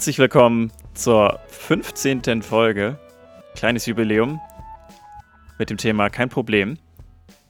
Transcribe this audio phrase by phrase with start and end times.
[0.00, 2.40] Herzlich willkommen zur 15.
[2.40, 2.98] Folge.
[3.54, 4.40] Kleines Jubiläum
[5.58, 6.78] mit dem Thema Kein Problem.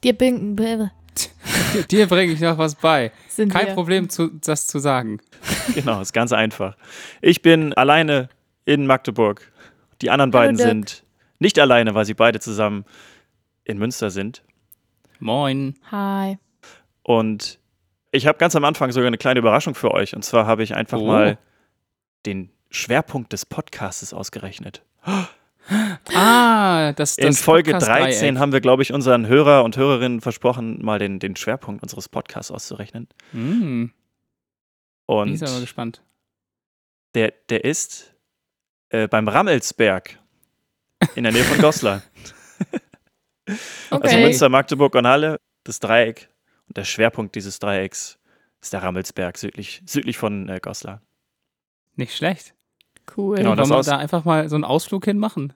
[0.03, 3.13] Dir bin, Dir bringe ich noch was bei.
[3.29, 3.73] sind Kein wir.
[3.73, 5.21] Problem, zu, das zu sagen.
[5.75, 6.75] Genau, ist ganz einfach.
[7.21, 8.27] Ich bin alleine
[8.65, 9.49] in Magdeburg.
[10.01, 10.67] Die anderen beiden Dirk.
[10.67, 11.03] sind
[11.39, 12.83] nicht alleine, weil sie beide zusammen
[13.63, 14.43] in Münster sind.
[15.19, 15.75] Moin.
[15.89, 16.37] Hi.
[17.03, 17.59] Und
[18.11, 20.13] ich habe ganz am Anfang sogar eine kleine Überraschung für euch.
[20.13, 21.07] Und zwar habe ich einfach Oh.
[21.07, 21.37] mal
[22.25, 24.83] den Schwerpunkt des Podcasts ausgerechnet.
[26.13, 28.37] Ah, das, das In Folge 13 Podcast-Dreieck.
[28.39, 32.51] haben wir, glaube ich, unseren Hörer und Hörerinnen versprochen, mal den, den Schwerpunkt unseres Podcasts
[32.51, 33.07] auszurechnen.
[33.31, 33.91] Bin
[35.05, 36.01] Und ich aber gespannt.
[37.15, 38.13] der, der ist
[38.89, 40.17] äh, beim Rammelsberg
[41.15, 42.01] in der Nähe von Goslar.
[43.89, 44.23] Also Okay.
[44.23, 46.29] Münster, Magdeburg und Halle, das Dreieck.
[46.69, 48.17] Und der Schwerpunkt dieses Dreiecks
[48.61, 51.01] ist der Rammelsberg, südlich, südlich von äh, Goslar.
[51.95, 52.53] Nicht schlecht.
[53.17, 53.37] Cool.
[53.37, 55.53] Genau, Wollen das wir da einfach mal so einen Ausflug hinmachen?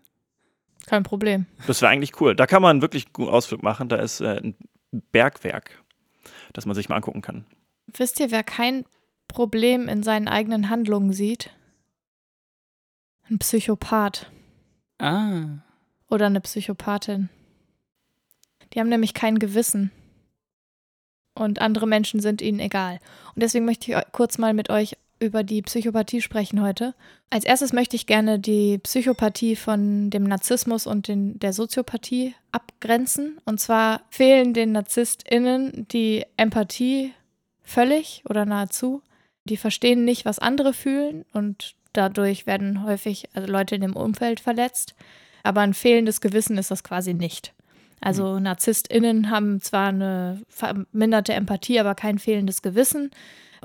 [0.87, 1.45] Kein Problem.
[1.67, 2.35] Das wäre eigentlich cool.
[2.35, 3.89] Da kann man wirklich einen guten Ausflug machen.
[3.89, 4.55] Da ist äh, ein
[5.11, 5.83] Bergwerk,
[6.53, 7.45] das man sich mal angucken kann.
[7.87, 8.85] Wisst ihr, wer kein
[9.27, 11.51] Problem in seinen eigenen Handlungen sieht?
[13.29, 14.29] Ein Psychopath
[14.99, 15.59] Ah.
[16.09, 17.29] oder eine Psychopathin.
[18.73, 19.91] Die haben nämlich kein Gewissen.
[21.33, 22.99] Und andere Menschen sind ihnen egal.
[23.33, 26.93] Und deswegen möchte ich kurz mal mit euch über die Psychopathie sprechen heute.
[27.29, 33.39] Als erstes möchte ich gerne die Psychopathie von dem Narzissmus und den, der Soziopathie abgrenzen.
[33.45, 37.13] Und zwar fehlen den NarzisstInnen die Empathie
[37.63, 39.01] völlig oder nahezu.
[39.45, 44.39] Die verstehen nicht, was andere fühlen und dadurch werden häufig also Leute in dem Umfeld
[44.39, 44.95] verletzt.
[45.43, 47.53] Aber ein fehlendes Gewissen ist das quasi nicht.
[48.01, 53.11] Also NarzisstInnen haben zwar eine verminderte Empathie, aber kein fehlendes Gewissen.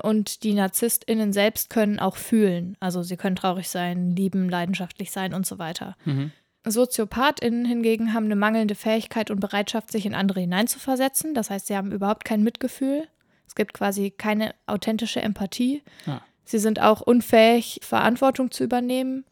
[0.01, 2.75] Und die NarzisstInnen selbst können auch fühlen.
[2.79, 5.95] Also sie können traurig sein, lieben, leidenschaftlich sein und so weiter.
[6.05, 6.31] Mhm.
[6.67, 11.33] SoziopathInnen hingegen haben eine mangelnde Fähigkeit und Bereitschaft, sich in andere hineinzuversetzen.
[11.33, 13.07] Das heißt, sie haben überhaupt kein Mitgefühl.
[13.47, 15.83] Es gibt quasi keine authentische Empathie.
[16.05, 16.21] Ah.
[16.43, 19.25] Sie sind auch unfähig, Verantwortung zu übernehmen,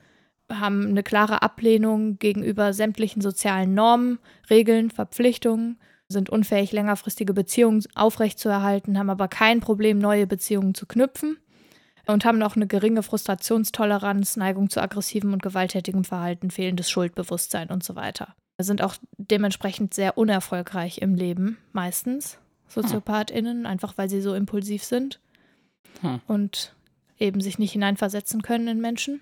[0.49, 4.19] haben eine klare Ablehnung gegenüber sämtlichen sozialen Normen,
[4.49, 11.37] Regeln, Verpflichtungen, sind unfähig, längerfristige Beziehungen aufrechtzuerhalten, haben aber kein Problem, neue Beziehungen zu knüpfen
[12.07, 17.83] und haben auch eine geringe Frustrationstoleranz, Neigung zu aggressivem und gewalttätigem Verhalten, fehlendes Schuldbewusstsein und
[17.83, 18.35] so weiter.
[18.57, 25.19] Sind auch dementsprechend sehr unerfolgreich im Leben, meistens, SoziopathInnen, einfach weil sie so impulsiv sind
[26.01, 26.21] Hm.
[26.27, 26.75] und
[27.19, 29.21] eben sich nicht hineinversetzen können in Menschen.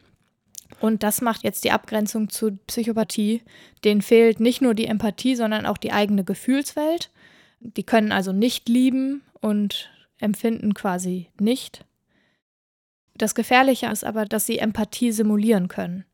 [0.79, 3.41] Und das macht jetzt die Abgrenzung zu Psychopathie.
[3.83, 7.11] Denen fehlt nicht nur die Empathie, sondern auch die eigene Gefühlswelt.
[7.59, 9.89] Die können also nicht lieben und
[10.19, 11.85] empfinden quasi nicht.
[13.15, 16.05] Das Gefährliche ist aber, dass sie Empathie simulieren können.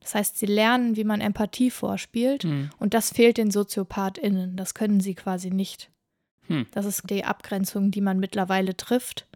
[0.00, 2.44] Das heißt, sie lernen, wie man Empathie vorspielt.
[2.44, 2.70] Hm.
[2.78, 4.56] Und das fehlt den SoziopathInnen.
[4.56, 5.90] Das können sie quasi nicht.
[6.46, 6.66] Hm.
[6.70, 9.26] Das ist die Abgrenzung, die man mittlerweile trifft.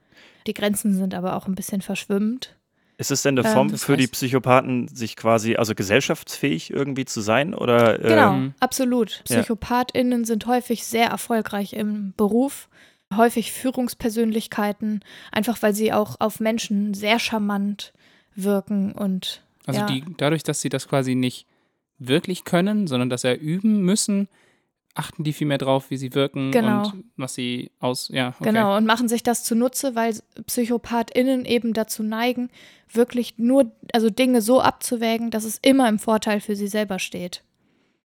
[0.47, 2.57] Die Grenzen sind aber auch ein bisschen verschwimmend.
[3.01, 6.71] Ist es denn eine Ähm, Form das für die heißt- Psychopathen, sich quasi, also gesellschaftsfähig
[6.71, 7.55] irgendwie zu sein?
[7.55, 9.23] Oder, Genau, ähm, absolut.
[9.29, 9.41] ja.
[9.41, 12.69] PsychopathInnen sind häufig sehr erfolgreich im Beruf,
[13.17, 15.01] häufig Führungspersönlichkeiten,
[15.33, 17.93] einfach weil sie auch auf Menschen sehr charmant
[18.35, 21.47] wirken und Also ja, die, dadurch, dass sie das quasi nicht
[21.99, 24.29] wirklich können, sondern dass er üben müssen,
[24.95, 26.91] achten die viel mehr drauf, wie sie wirken Genau.
[26.91, 28.45] und was sie aus, ja, okay.
[28.45, 30.15] Genau, und machen sich das zunutze, weil
[30.47, 32.51] PsychopathInnen eben dazu neigen,
[32.93, 37.43] wirklich nur, also Dinge so abzuwägen, dass es immer im Vorteil für sie selber steht.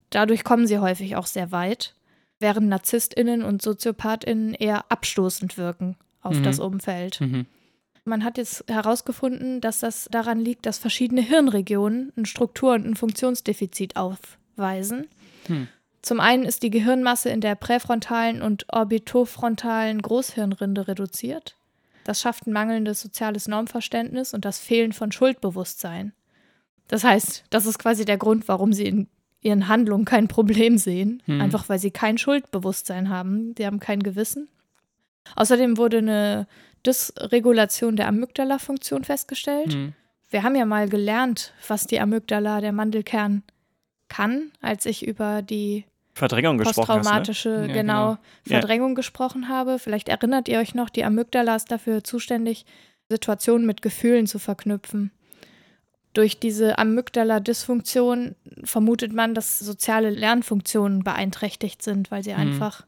[0.09, 1.95] Dadurch kommen sie häufig auch sehr weit,
[2.39, 6.43] während NarzisstInnen und SoziopathInnen eher abstoßend wirken auf Mhm.
[6.43, 7.21] das Umfeld.
[7.21, 7.45] Mhm.
[8.05, 12.95] Man hat jetzt herausgefunden, dass das daran liegt, dass verschiedene Hirnregionen ein Struktur- und ein
[12.95, 15.07] Funktionsdefizit aufweisen.
[15.47, 15.67] Hm.
[16.03, 21.55] Zum einen ist die Gehirnmasse in der präfrontalen und orbitofrontalen Großhirnrinde reduziert.
[22.03, 26.11] Das schafft ein mangelndes soziales Normverständnis und das Fehlen von Schuldbewusstsein.
[26.89, 29.07] Das heißt, das ist quasi der Grund, warum sie in
[29.39, 31.23] ihren Handlungen kein Problem sehen.
[31.25, 31.39] Hm.
[31.39, 33.55] Einfach weil sie kein Schuldbewusstsein haben.
[33.55, 34.49] Die haben kein Gewissen.
[35.37, 36.47] Außerdem wurde eine
[36.85, 39.73] Dysregulation der Amygdala-Funktion festgestellt.
[39.73, 39.93] Hm.
[40.29, 43.43] Wir haben ja mal gelernt, was die Amygdala, der Mandelkern,
[44.09, 45.85] kann, als ich über die
[46.15, 46.87] Verdrängung gesprochen hast.
[46.89, 46.95] Ne?
[47.01, 48.09] posttraumatische Ja, genau, genau.
[48.45, 48.59] Ja.
[48.59, 49.79] Verdrängung gesprochen habe.
[49.79, 52.65] Vielleicht erinnert ihr euch noch, die Amygdala ist dafür zuständig,
[53.09, 55.11] Situationen mit Gefühlen zu verknüpfen.
[56.13, 62.39] Durch diese Amygdala-Dysfunktion vermutet man, dass soziale Lernfunktionen beeinträchtigt sind, weil sie Mhm.
[62.39, 62.85] einfach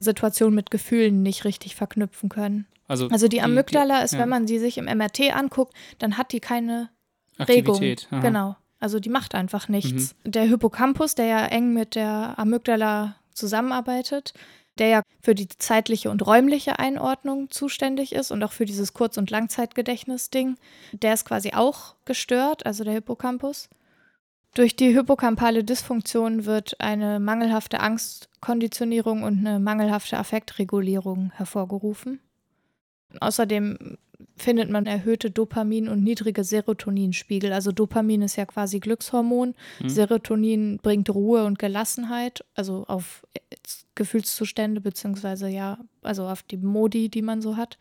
[0.00, 2.66] Situationen mit Gefühlen nicht richtig verknüpfen können.
[2.86, 4.20] Also, Also die Amygdala ist, ja.
[4.20, 6.90] wenn man sie sich im MRT anguckt, dann hat die keine
[7.38, 7.74] Regung.
[7.76, 8.08] Aktivität.
[8.10, 8.20] aha.
[8.20, 8.56] Genau.
[8.80, 10.14] Also die macht einfach nichts.
[10.24, 14.34] Der Hippocampus, der ja eng mit der Amygdala zusammenarbeitet,
[14.78, 19.18] der ja für die zeitliche und räumliche Einordnung zuständig ist und auch für dieses Kurz-
[19.18, 20.56] und Langzeitgedächtnis-Ding,
[20.92, 23.68] der ist quasi auch gestört, also der Hippocampus.
[24.54, 32.20] Durch die hippocampale Dysfunktion wird eine mangelhafte Angstkonditionierung und eine mangelhafte Affektregulierung hervorgerufen.
[33.20, 33.96] Außerdem
[34.36, 37.52] findet man erhöhte Dopamin- und niedrige Serotoninspiegel.
[37.52, 39.88] Also Dopamin ist ja quasi Glückshormon, Hm.
[39.88, 43.26] Serotonin bringt Ruhe und Gelassenheit, also auf
[43.94, 47.78] Gefühlszustände beziehungsweise ja, also auf die Modi, die man so hat.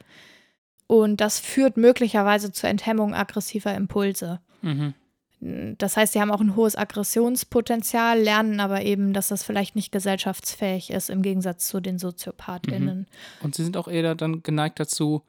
[0.88, 4.40] Und das führt möglicherweise zur Enthemmung aggressiver Impulse.
[4.62, 4.94] Mhm.
[5.40, 9.92] Das heißt, sie haben auch ein hohes Aggressionspotenzial, lernen aber eben, dass das vielleicht nicht
[9.92, 13.06] gesellschaftsfähig ist, im Gegensatz zu den SoziopathInnen.
[13.42, 15.22] Und sie sind auch eher dann geneigt dazu,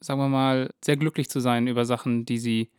[0.00, 2.70] sagen wir mal, sehr glücklich zu sein über Sachen, die sie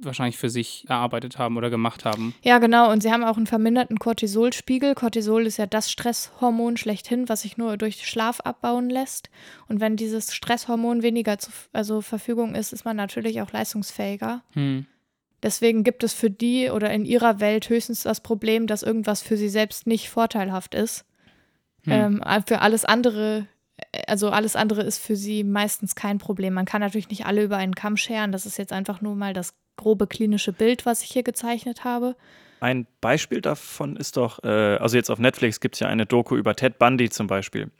[0.00, 2.34] wahrscheinlich für sich erarbeitet haben oder gemacht haben.
[2.42, 2.90] Ja, genau.
[2.90, 4.94] Und sie haben auch einen verminderten Cortisolspiegel.
[4.94, 9.28] Cortisol ist ja das Stresshormon schlechthin, was sich nur durch Schlaf abbauen lässt.
[9.66, 14.42] Und wenn dieses Stresshormon weniger zur also Verfügung ist, ist man natürlich auch leistungsfähiger.
[14.52, 14.86] Hm.
[15.42, 19.36] Deswegen gibt es für die oder in ihrer Welt höchstens das Problem, dass irgendwas für
[19.36, 21.04] sie selbst nicht vorteilhaft ist.
[21.84, 22.22] Hm.
[22.24, 23.46] Ähm, für alles andere,
[23.92, 26.54] äh, also alles andere ist für sie meistens kein Problem.
[26.54, 28.32] Man kann natürlich nicht alle über einen Kamm scheren.
[28.32, 32.16] Das ist jetzt einfach nur mal das grobe klinische Bild, was ich hier gezeichnet habe.
[32.60, 36.36] Ein Beispiel davon ist doch, äh, also jetzt auf Netflix gibt es ja eine Doku
[36.36, 37.70] über Ted Bundy zum Beispiel.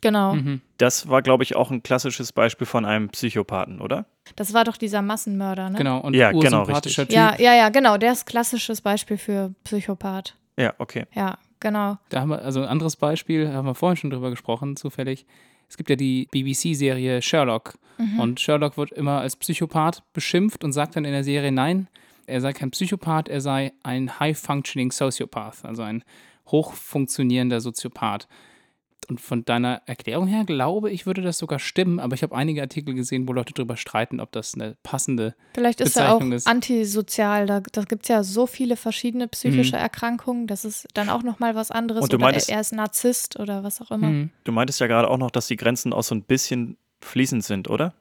[0.00, 0.34] Genau.
[0.34, 0.60] Mhm.
[0.78, 4.06] Das war, glaube ich, auch ein klassisches Beispiel von einem Psychopathen, oder?
[4.36, 5.78] Das war doch dieser Massenmörder, ne?
[5.78, 6.96] Genau, und Ja, genau, richtig.
[6.96, 7.12] Typ.
[7.12, 7.96] Ja, ja, ja, genau.
[7.96, 10.36] Der ist klassisches Beispiel für Psychopath.
[10.58, 11.06] Ja, okay.
[11.14, 11.98] Ja, genau.
[12.08, 15.26] Da haben wir, also ein anderes Beispiel, haben wir vorhin schon drüber gesprochen, zufällig.
[15.68, 17.74] Es gibt ja die BBC-Serie Sherlock.
[17.98, 18.20] Mhm.
[18.20, 21.88] Und Sherlock wird immer als Psychopath beschimpft und sagt dann in der Serie, nein,
[22.26, 26.04] er sei kein Psychopath, er sei ein high-functioning Sociopath, also ein
[26.46, 28.28] hochfunktionierender Soziopath.
[29.04, 32.60] Und von deiner Erklärung her glaube ich, würde das sogar stimmen, aber ich habe einige
[32.62, 35.34] Artikel gesehen, wo Leute darüber streiten, ob das eine passende.
[35.54, 37.46] Vielleicht ist er auch Bezeichnung ist- antisozial.
[37.46, 40.46] Da, da gibt es ja so viele verschiedene psychische Erkrankungen.
[40.46, 42.02] Das ist dann auch nochmal was anderes.
[42.02, 44.08] Und du oder meintest- er ist Narzisst oder was auch immer.
[44.08, 47.44] Hm, Du meintest ja gerade auch noch, dass die Grenzen auch so ein bisschen fließend
[47.44, 47.94] sind, oder?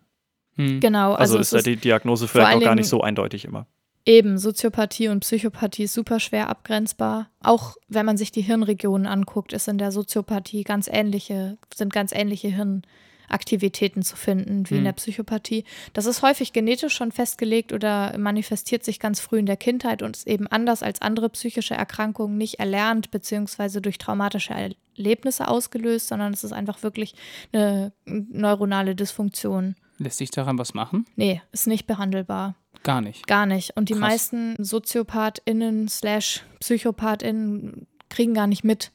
[0.55, 0.79] hm.
[0.79, 3.65] Genau, Also, also, ist ja die Diagnose vielleicht auch gar nicht so eindeutig immer.
[4.05, 7.29] Eben Soziopathie und Psychopathie ist super schwer abgrenzbar.
[7.41, 12.11] Auch wenn man sich die Hirnregionen anguckt, ist in der Soziopathie ganz ähnliche, sind ganz
[12.11, 14.83] ähnliche Hirnaktivitäten zu finden wie in Hm.
[14.85, 15.63] der Psychopathie.
[15.93, 20.17] Das ist häufig genetisch schon festgelegt oder manifestiert sich ganz früh in der Kindheit und
[20.17, 24.53] ist eben anders als andere psychische Erkrankungen nicht erlernt beziehungsweise durch traumatische
[24.97, 27.15] Erlebnisse ausgelöst, sondern es ist einfach wirklich
[27.51, 29.75] eine neuronale Dysfunktion.
[29.97, 31.05] Lässt sich daran was machen?
[31.15, 32.55] Nee, ist nicht behandelbar.
[32.83, 33.27] Gar nicht.
[33.27, 33.75] Gar nicht.
[33.75, 34.01] Und die Krass.
[34.01, 38.91] meisten SoziopathInnen slash PsychopathInnen kriegen gar nicht mit,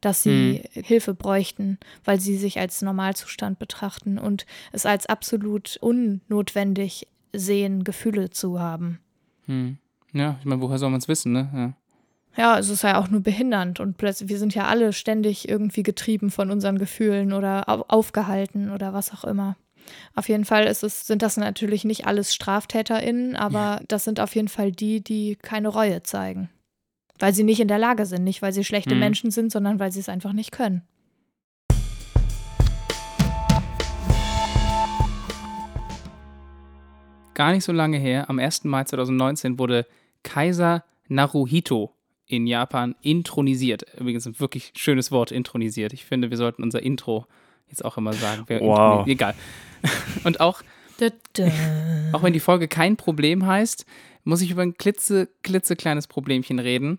[0.00, 7.08] dass sie Hilfe bräuchten, weil sie sich als Normalzustand betrachten und es als absolut unnotwendig
[7.32, 9.00] sehen, Gefühle zu haben.
[9.46, 9.78] Hm.
[10.12, 11.50] Ja, ich meine, woher soll man es wissen, ne?
[11.54, 11.72] Ja.
[12.36, 15.84] Ja, es ist ja auch nur behindernd und plötzlich, wir sind ja alle ständig irgendwie
[15.84, 19.56] getrieben von unseren Gefühlen oder au aufgehalten oder was auch immer.
[20.14, 24.34] Auf jeden Fall ist es, sind das natürlich nicht alles StraftäterInnen, aber das sind auf
[24.34, 26.50] jeden Fall die, die keine Reue zeigen.
[27.18, 29.00] Weil sie nicht in der Lage sind, nicht weil sie schlechte Mhm.
[29.00, 30.82] Menschen sind, sondern weil sie es einfach nicht können.
[37.34, 38.64] Gar nicht so lange her, am 1.
[38.64, 39.86] Mai 2019 wurde
[40.22, 41.92] Kaiser Naruhito
[42.26, 43.84] in Japan intronisiert.
[43.98, 45.92] Übrigens ein wirklich schönes Wort, intronisiert.
[45.92, 47.26] Ich finde, wir sollten unser Intro
[47.68, 48.44] jetzt auch immer sagen.
[48.46, 49.06] Wer Wow.
[49.06, 49.34] Egal.
[50.24, 50.62] Und auch,
[52.12, 53.84] auch wenn die Folge kein Problem heißt,
[54.24, 56.98] muss ich über ein klitze, klitzekleines Problemchen reden,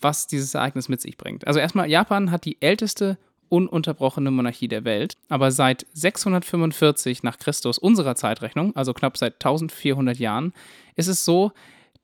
[0.00, 1.46] was dieses Ereignis mit sich bringt.
[1.46, 7.78] Also erstmal, Japan hat die älteste ununterbrochene Monarchie der Welt, aber seit 645 nach Christus
[7.78, 10.52] unserer Zeitrechnung, also knapp seit 1400 Jahren,
[10.96, 11.52] ist es so,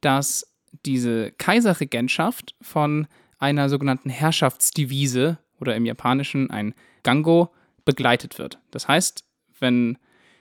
[0.01, 0.47] dass
[0.87, 3.07] diese Kaiserregentschaft von
[3.39, 7.51] einer sogenannten Herrschaftsdivise oder im Japanischen ein Gango
[7.91, 8.59] begleitet wird.
[8.71, 9.25] Das heißt,
[9.59, 9.99] wenn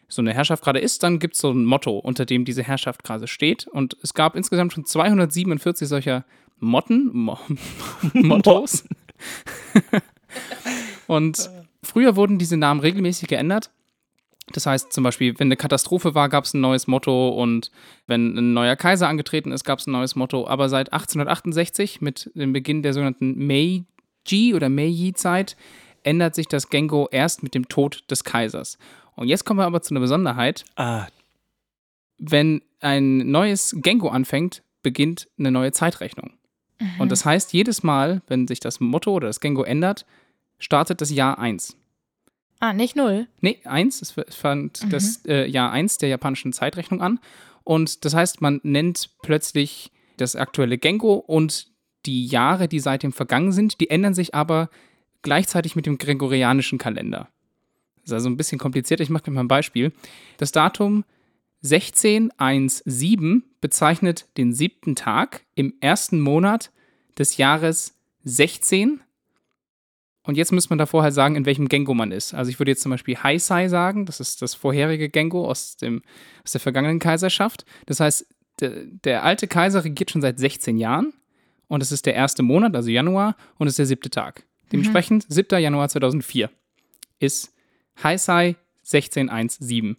[0.08, 3.04] so eine Herrschaft gerade ist, dann gibt es so ein Motto, unter dem diese Herrschaft
[3.04, 3.68] gerade steht.
[3.68, 6.26] Und es gab insgesamt schon 247 solcher
[6.60, 7.40] Motten, Mo
[8.14, 8.86] Mottos.
[11.08, 11.50] Und
[11.82, 13.72] früher wurden diese Namen regelmäßig geändert.
[14.54, 17.72] Das heißt zum Beispiel, wenn eine Katastrophe war, gab es ein neues Motto und
[18.08, 20.48] wenn ein neuer Kaiser angetreten ist, gab es ein neues Motto.
[20.48, 25.56] Aber seit 1868, mit dem Beginn der sogenannten Meiji oder Meiji-Zeit,
[26.04, 28.78] ändert sich das Gengo erst mit dem Tod des Kaisers.
[29.16, 30.66] Und jetzt kommen wir aber zu einer Besonderheit.
[30.76, 31.08] Ah,
[32.18, 36.34] Wenn ein neues Gengo anfängt, beginnt eine neue Zeitrechnung.
[36.80, 37.02] Mhm.
[37.02, 40.06] Und das heißt, jedes Mal, wenn sich das Motto oder das Gengo ändert,
[40.58, 41.76] startet das Jahr 1.
[42.62, 43.28] Ah, nicht null.
[43.40, 44.90] Nee, 1, es fand Mhm.
[44.90, 47.20] das äh, Jahr 1 der japanischen Zeitrechnung an.
[47.64, 51.68] Und das heißt, man nennt plötzlich das aktuelle Gengo und
[52.06, 54.70] die Jahre, die seitdem vergangen sind, die ändern sich aber
[55.22, 57.30] gleichzeitig mit dem gregorianischen Kalender.
[57.98, 59.00] Das ist also ein bisschen kompliziert.
[59.00, 59.92] Ich mache dir mal ein Beispiel.
[60.38, 61.04] Das Datum
[61.64, 66.72] 1617 bezeichnet den siebten Tag im ersten Monat
[67.18, 69.02] des Jahres 16.
[70.24, 72.34] Und jetzt müsste man davor halt sagen, in welchem Gengo man ist.
[72.34, 76.02] Also ich würde jetzt zum Beispiel Heisei sagen, das ist das vorherige Gengo aus, dem,
[76.46, 77.66] aus der vergangenen Kaiserschaft.
[77.88, 78.26] Das heißt,
[78.62, 81.14] der, der alte Kaiser regiert schon seit 16 Jahren
[81.68, 84.46] und es ist der erste Monat, also Januar, und es ist der siebte Tag.
[84.72, 85.60] Dementsprechend 7.
[85.62, 86.50] Januar 2004
[87.20, 87.54] ist
[88.04, 89.98] Heisei 1617.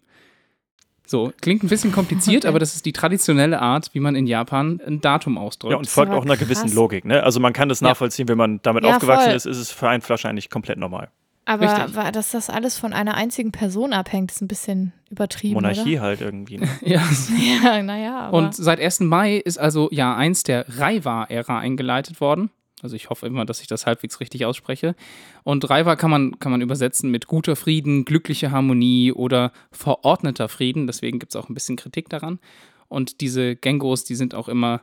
[1.05, 2.47] So, klingt ein bisschen kompliziert, Okay.
[2.47, 5.71] aber das ist die traditionelle Art, wie man in Japan ein Datum ausdrückt.
[5.71, 6.73] Ja, und folgt auch einer gewissen krass.
[6.73, 7.03] Logik.
[7.05, 7.21] Ne?
[7.23, 7.89] Also man kann das Ja.
[7.89, 9.35] nachvollziehen, wenn man damit Ja, aufgewachsen voll.
[9.35, 11.09] ist, ist es für einen wahrscheinlich komplett normal.
[11.43, 15.55] Aber war, dass das alles von einer einzigen Person abhängt, ist ein bisschen übertrieben.
[15.55, 16.59] Monarchie halt irgendwie.
[16.59, 16.69] Ne?
[16.81, 17.01] ja.
[17.01, 17.39] Oder?
[17.75, 18.37] Ja, naja, aber.
[18.37, 19.01] Und seit 1.
[19.01, 22.51] Mai ist also Jahr 1 der Reiwa-Ära eingeleitet worden.
[22.83, 24.95] Also ich hoffe immer, dass ich das halbwegs richtig ausspreche.
[25.43, 30.87] Und Reiwa kann man, kann man übersetzen mit guter Frieden, glückliche Harmonie oder verordneter Frieden.
[30.87, 32.39] Deswegen gibt es auch ein bisschen Kritik daran.
[32.87, 34.81] Und diese Gengos, die sind auch immer,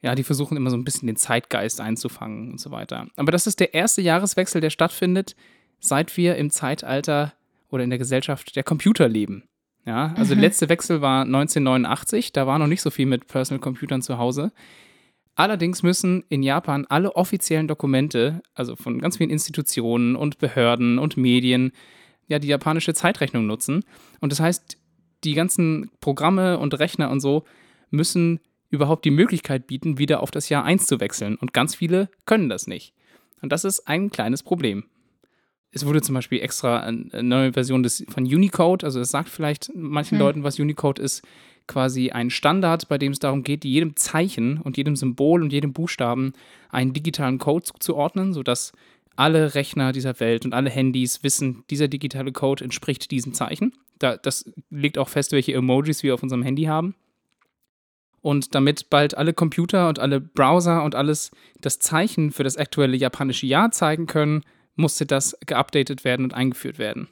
[0.00, 3.06] ja, die versuchen immer so ein bisschen den Zeitgeist einzufangen und so weiter.
[3.16, 5.34] Aber das ist der erste Jahreswechsel, der stattfindet,
[5.80, 7.32] seit wir im Zeitalter
[7.70, 9.44] oder in der Gesellschaft der Computer leben.
[9.84, 13.60] Ja, also der letzte Wechsel war 1989, da war noch nicht so viel mit Personal
[13.60, 14.52] Computern zu Hause.
[15.34, 21.16] Allerdings müssen in Japan alle offiziellen Dokumente, also von ganz vielen Institutionen und Behörden und
[21.16, 21.72] Medien,
[22.28, 23.84] ja, die japanische Zeitrechnung nutzen.
[24.20, 24.76] Und das heißt,
[25.24, 27.44] die ganzen Programme und Rechner und so
[27.90, 31.36] müssen überhaupt die Möglichkeit bieten, wieder auf das Jahr 1 zu wechseln.
[31.36, 32.94] Und ganz viele können das nicht.
[33.40, 34.84] Und das ist ein kleines Problem.
[35.72, 39.70] Es wurde zum Beispiel extra eine neue Version des, von Unicode, also es sagt vielleicht
[39.74, 40.24] manchen Hm.
[40.24, 41.22] Leuten, was Unicode ist,
[41.66, 45.72] quasi ein Standard, bei dem es darum geht, jedem Zeichen und jedem Symbol und jedem
[45.72, 46.34] Buchstaben
[46.68, 48.72] einen digitalen Code zuzuordnen, sodass
[49.16, 53.72] alle Rechner dieser Welt und alle Handys wissen, dieser digitale Code entspricht diesem Zeichen.
[53.98, 56.94] Da, das legt auch fest, welche Emojis wir auf unserem Handy haben.
[58.20, 62.96] Und damit bald alle Computer und alle Browser und alles das Zeichen für das aktuelle
[62.96, 64.42] japanische Jahr zeigen können,
[64.76, 67.08] musste das geupdatet werden und eingeführt werden.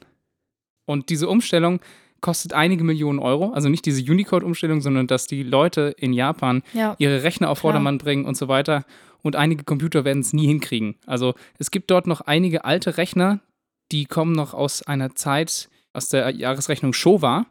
[0.85, 1.79] Und diese Umstellung
[2.21, 6.95] kostet einige Millionen Euro, also nicht diese Unicode-Umstellung, sondern dass die Leute in Japan ja.
[6.99, 7.73] ihre Rechner auf Klar.
[7.73, 8.85] Vordermann bringen und so weiter.
[9.23, 10.95] Und einige Computer werden es nie hinkriegen.
[11.05, 13.39] Also es gibt dort noch einige alte Rechner,
[13.91, 17.45] die kommen noch aus einer Zeit, aus der Jahresrechnung Showa.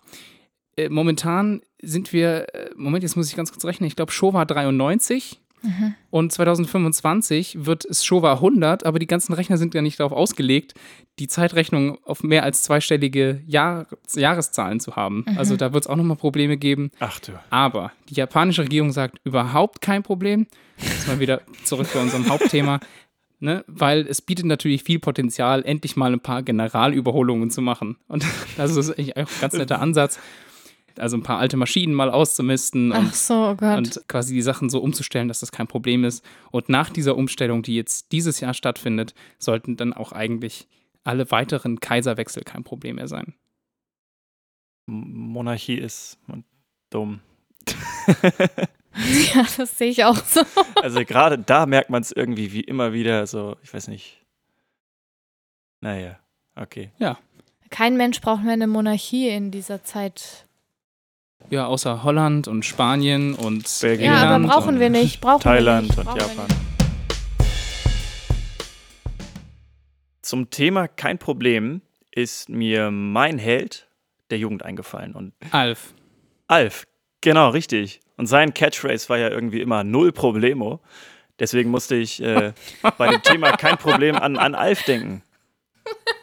[0.76, 4.44] Äh, momentan sind wir, äh, Moment, jetzt muss ich ganz kurz rechnen, ich glaube Showa
[4.44, 5.94] 93 Mhm.
[6.10, 10.74] und 2025 wird es Showa 100, aber die ganzen Rechner sind ja nicht darauf ausgelegt,
[11.18, 15.24] die Zeitrechnung auf mehr als zweistellige Jahr Jahreszahlen zu haben.
[15.36, 16.90] Also da wird es auch nochmal Probleme geben.
[16.98, 17.32] Ach du.
[17.50, 20.46] Aber die japanische Regierung sagt überhaupt kein Problem.
[20.78, 22.80] Jetzt mal wieder zurück bei unserem Hauptthema.
[23.42, 27.96] Ne, weil es bietet natürlich viel Potenzial, endlich mal ein paar Generalüberholungen zu machen.
[28.06, 28.22] Und
[28.58, 30.20] das ist eigentlich auch ein ganz netter Ansatz.
[30.98, 33.78] Also ein paar alte Maschinen mal auszumisten und Ach so, oh Gott.
[33.78, 36.24] und quasi die Sachen so umzustellen, dass das kein Problem ist.
[36.50, 40.68] Und nach dieser Umstellung, die jetzt dieses Jahr stattfindet, sollten dann auch eigentlich
[41.04, 43.34] alle weiteren Kaiserwechsel kein Problem mehr sein.
[44.86, 46.18] Monarchie ist
[46.90, 47.20] dumm.
[49.34, 50.42] ja, das sehe ich auch so.
[50.82, 54.20] also gerade da merkt man es irgendwie wie immer wieder so, ich weiß nicht.
[55.80, 56.18] Naja,
[56.56, 56.90] okay.
[57.70, 60.46] Kein Mensch braucht mehr eine Monarchie in dieser Zeit.
[61.48, 64.12] Ja, außer Holland und Spanien und Belgien.
[64.12, 65.20] Ja, aber brauchen wir nicht.
[65.20, 66.12] Brauchen Thailand wir nicht.
[66.12, 66.46] und Japan.
[70.22, 71.80] Zum Thema kein Problem
[72.12, 73.88] ist mir mein Held
[74.30, 75.14] der Jugend eingefallen.
[75.14, 75.94] Und Alf.
[76.46, 76.86] Alf,
[77.20, 78.00] genau, richtig.
[78.16, 80.80] Und sein Catchphrase war ja irgendwie immer null Problemo.
[81.38, 82.52] Deswegen musste ich äh,
[82.98, 85.22] bei dem Thema kein Problem an, an Alf denken.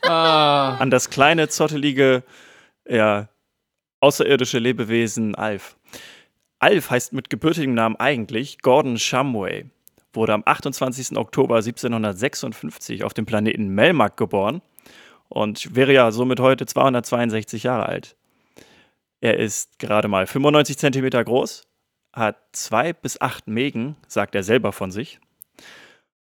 [0.04, 2.24] Ah, An das kleine, zottelige,
[2.88, 3.28] ja,
[4.00, 5.78] außerirdische Lebewesen Alf.
[6.60, 9.66] Alf heißt mit gebürtigem Namen eigentlich Gordon Shumway.
[10.14, 11.18] Wurde am 28.
[11.18, 14.62] Oktober 1756 auf dem Planeten Melmac geboren
[15.30, 18.16] und wäre ja somit heute 262 Jahre alt.
[19.22, 21.68] Er ist gerade mal 95 Zentimeter groß,
[22.14, 25.20] hat zwei bis acht Mägen, sagt er selber von sich.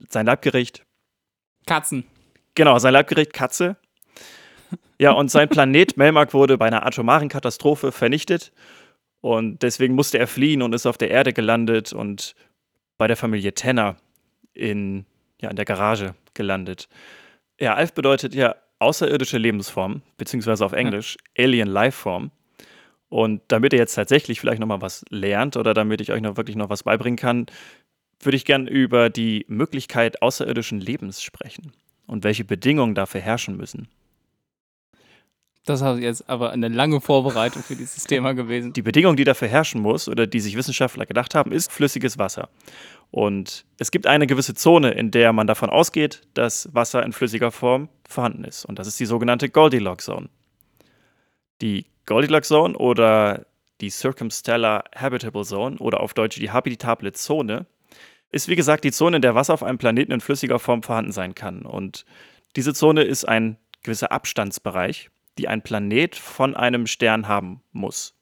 [0.08, 0.84] Sein Leibgericht
[1.66, 2.04] Katzen.
[2.54, 3.76] Genau, sein Leibgericht Katze.
[4.98, 8.52] Ja, und sein Planet Melmac wurde bei einer atomaren Katastrophe vernichtet.
[9.20, 12.34] Und deswegen musste er fliehen und ist auf der Erde gelandet und
[12.98, 13.96] bei der Familie Tenner
[14.52, 15.06] in,
[15.40, 16.88] ja, in der Garage gelandet.
[17.58, 22.30] Ja, Alf bedeutet ja außerirdische Lebensform, beziehungsweise auf Englisch Alien Lifeform.
[23.08, 26.56] Und damit ihr jetzt tatsächlich vielleicht nochmal was lernt oder damit ich euch noch wirklich
[26.56, 27.46] noch was beibringen kann,
[28.20, 31.72] würde ich gern über die Möglichkeit außerirdischen Lebens sprechen
[32.06, 33.88] und welche Bedingungen dafür herrschen müssen.
[35.64, 38.72] Das ist jetzt aber eine lange Vorbereitung für dieses Thema gewesen.
[38.74, 42.50] Die Bedingung, die dafür herrschen muss oder die sich Wissenschaftler gedacht haben, ist flüssiges Wasser.
[43.10, 47.50] Und es gibt eine gewisse Zone, in der man davon ausgeht, dass Wasser in flüssiger
[47.50, 48.64] Form vorhanden ist.
[48.64, 50.28] Und das ist die sogenannte Goldilocks Zone.
[51.62, 53.46] Die Goldilocks Zone oder
[53.80, 57.66] die Circumstellar Habitable Zone oder auf Deutsch die habitable Zone
[58.30, 61.12] ist wie gesagt die Zone, in der Wasser auf einem Planeten in flüssiger Form vorhanden
[61.12, 61.62] sein kann.
[61.62, 62.04] Und
[62.56, 68.14] diese Zone ist ein gewisser Abstandsbereich, die ein Planet von einem Stern haben muss.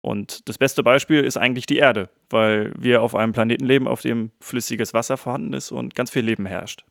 [0.00, 4.02] Und das beste Beispiel ist eigentlich die Erde, weil wir auf einem Planeten leben, auf
[4.02, 6.84] dem flüssiges Wasser vorhanden ist und ganz viel Leben herrscht.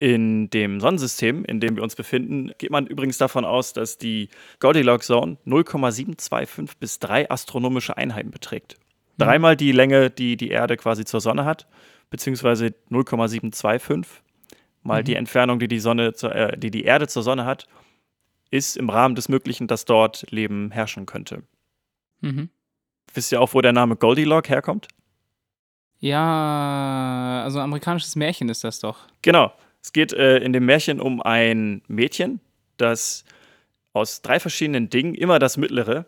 [0.00, 4.30] In dem Sonnensystem, in dem wir uns befinden, geht man übrigens davon aus, dass die
[4.58, 8.78] Goldilocks Zone 0,725 bis 3 astronomische Einheiten beträgt.
[9.16, 9.24] Mhm.
[9.24, 11.68] Dreimal die Länge, die die Erde quasi zur Sonne hat,
[12.10, 14.22] beziehungsweise 0,725
[14.82, 15.04] mal mhm.
[15.04, 17.68] die Entfernung, die die, Sonne zur, äh, die die Erde zur Sonne hat,
[18.54, 21.42] ist im Rahmen des Möglichen, dass dort Leben herrschen könnte.
[22.20, 22.50] Mhm.
[23.12, 24.86] Wisst ihr auch, wo der Name Goldilocks herkommt?
[25.98, 29.08] Ja, also ein amerikanisches Märchen ist das doch.
[29.22, 29.52] Genau.
[29.82, 32.40] Es geht äh, in dem Märchen um ein Mädchen,
[32.76, 33.24] das
[33.92, 36.06] aus drei verschiedenen Dingen immer das Mittlere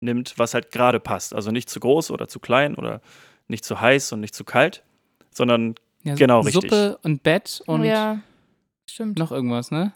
[0.00, 1.34] nimmt, was halt gerade passt.
[1.34, 3.02] Also nicht zu groß oder zu klein oder
[3.46, 4.82] nicht zu heiß und nicht zu kalt,
[5.30, 6.70] sondern ja, genau Suppe richtig.
[6.70, 8.20] Suppe und Bett und ja,
[8.88, 9.18] stimmt.
[9.18, 9.92] noch irgendwas, ne?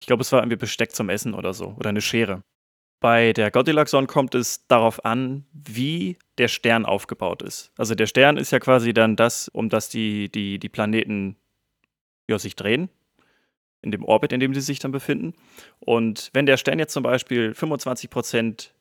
[0.00, 2.42] Ich glaube, es war irgendwie Besteck zum Essen oder so oder eine Schere.
[3.00, 7.72] Bei der Goldilocks Zone kommt es darauf an, wie der Stern aufgebaut ist.
[7.78, 11.36] Also der Stern ist ja quasi dann das, um das die, die, die Planeten
[12.28, 12.90] ja, sich drehen,
[13.80, 15.34] in dem Orbit, in dem sie sich dann befinden.
[15.78, 18.74] Und wenn der Stern jetzt zum Beispiel 25 Prozent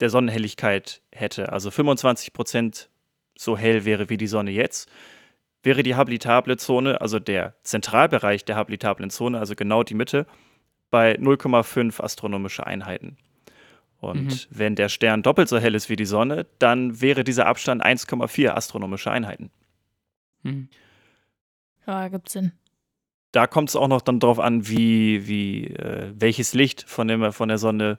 [0.00, 2.90] der Sonnenhelligkeit hätte, also 25 Prozent
[3.36, 4.90] so hell wäre wie die Sonne jetzt,
[5.64, 10.26] wäre die habitable Zone, also der Zentralbereich der habitablen Zone, also genau die Mitte,
[10.90, 13.16] bei 0,5 astronomische Einheiten.
[13.98, 14.38] Und mhm.
[14.50, 18.50] wenn der Stern doppelt so hell ist wie die Sonne, dann wäre dieser Abstand 1,4
[18.50, 19.50] astronomische Einheiten.
[20.42, 20.68] Mhm.
[21.86, 22.52] Ja, gibt Sinn.
[23.32, 27.32] Da kommt es auch noch dann darauf an, wie, wie, äh, welches Licht von, dem,
[27.32, 27.98] von der Sonne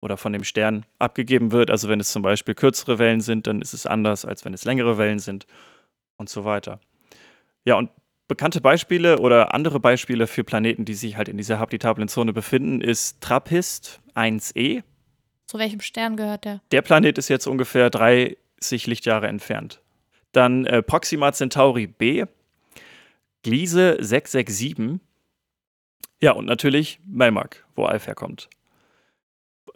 [0.00, 1.70] oder von dem Stern abgegeben wird.
[1.70, 4.64] Also wenn es zum Beispiel kürzere Wellen sind, dann ist es anders, als wenn es
[4.64, 5.46] längere Wellen sind
[6.16, 6.80] und so weiter.
[7.64, 7.90] Ja, und
[8.28, 12.80] bekannte Beispiele oder andere Beispiele für Planeten, die sich halt in dieser habitablen Zone befinden,
[12.80, 14.82] ist Trappist 1e.
[15.46, 16.60] Zu welchem Stern gehört der?
[16.72, 19.80] Der Planet ist jetzt ungefähr 30 Lichtjahre entfernt.
[20.32, 22.24] Dann äh, Proxima Centauri b,
[23.42, 25.00] Gliese 667.
[26.20, 28.48] Ja, und natürlich Melmark, wo Alf herkommt.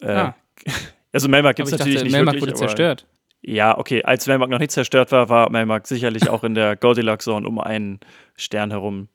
[0.01, 0.35] Äh, ah.
[1.11, 2.51] Also Melmark gibt es natürlich dachte, nicht Melmark wirklich.
[2.51, 3.07] wurde zerstört.
[3.41, 4.03] Ja, okay.
[4.03, 7.59] Als Melmark noch nicht zerstört war, war Melmark sicherlich auch in der Goldilocks Zone um
[7.59, 7.99] einen
[8.35, 9.07] Stern herum.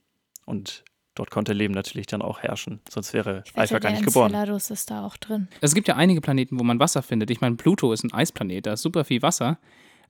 [0.46, 0.84] Und
[1.14, 2.80] dort konnte Leben natürlich dann auch herrschen.
[2.88, 4.32] Sonst wäre Alpha gar nicht geboren.
[4.32, 5.48] Enceladus ist da auch drin.
[5.60, 7.30] Es gibt ja einige Planeten, wo man Wasser findet.
[7.30, 9.58] Ich meine, Pluto ist ein Eisplanet, da ist super viel Wasser.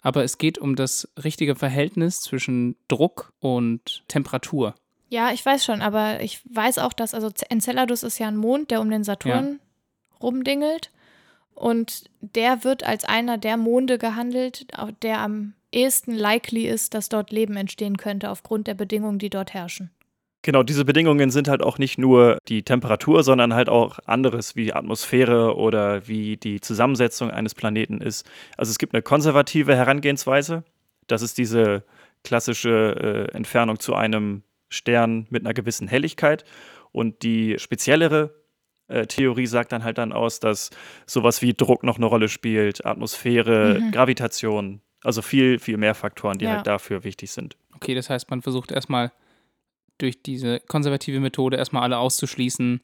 [0.01, 4.75] Aber es geht um das richtige Verhältnis zwischen Druck und Temperatur.
[5.09, 8.71] Ja, ich weiß schon, aber ich weiß auch, dass, also Enceladus ist ja ein Mond,
[8.71, 9.65] der um den Saturn ja
[10.25, 10.91] rumdingelt.
[11.55, 14.67] Und der wird als einer der Monde gehandelt,
[15.03, 19.55] der am ehesten likely ist, dass dort Leben entstehen könnte aufgrund der Bedingungen, die dort
[19.55, 19.91] herrschen.
[20.43, 24.75] Genau, diese Bedingungen sind halt auch nicht nur die Temperatur, sondern halt auch anderes wie
[24.75, 28.29] Atmosphäre oder wie die Zusammensetzung eines Planeten ist.
[28.59, 30.65] Also es gibt eine konservative Herangehensweise.
[31.07, 31.83] Das ist diese
[32.25, 36.45] klassische äh, Entfernung zu einem Stern mit einer gewissen Helligkeit.
[36.93, 38.35] Und die speziellere
[38.89, 40.71] äh, Theorie sagt dann halt dann aus, dass
[41.07, 43.91] sowas wie Druck noch eine Rolle spielt, Atmosphäre, mhm.
[43.93, 46.57] Gravitation, also viel, viel mehr Faktoren, die ja.
[46.57, 47.57] halt dafür wichtig sind.
[47.75, 49.13] Okay, das heißt, man versucht erstmal
[49.99, 52.81] durch diese konservative Methode erstmal alle auszuschließen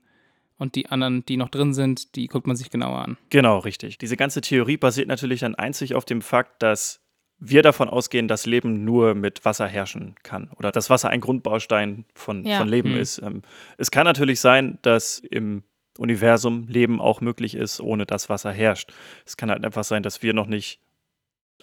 [0.59, 3.17] und die anderen, die noch drin sind, die guckt man sich genauer an.
[3.31, 3.99] Genau, richtig.
[3.99, 7.01] Diese ganze Theorie basiert natürlich dann einzig auf dem Fakt, dass
[7.39, 12.05] wir davon ausgehen, dass Leben nur mit Wasser herrschen kann oder dass Wasser ein Grundbaustein
[12.15, 12.59] von, ja.
[12.59, 13.01] von Leben mhm.
[13.01, 13.19] ist.
[13.19, 13.43] Ähm,
[13.79, 15.63] es kann natürlich sein, dass im
[16.01, 18.91] Universum Leben auch möglich ist, ohne dass Wasser herrscht.
[19.27, 20.81] Es kann halt einfach sein, dass wir noch nicht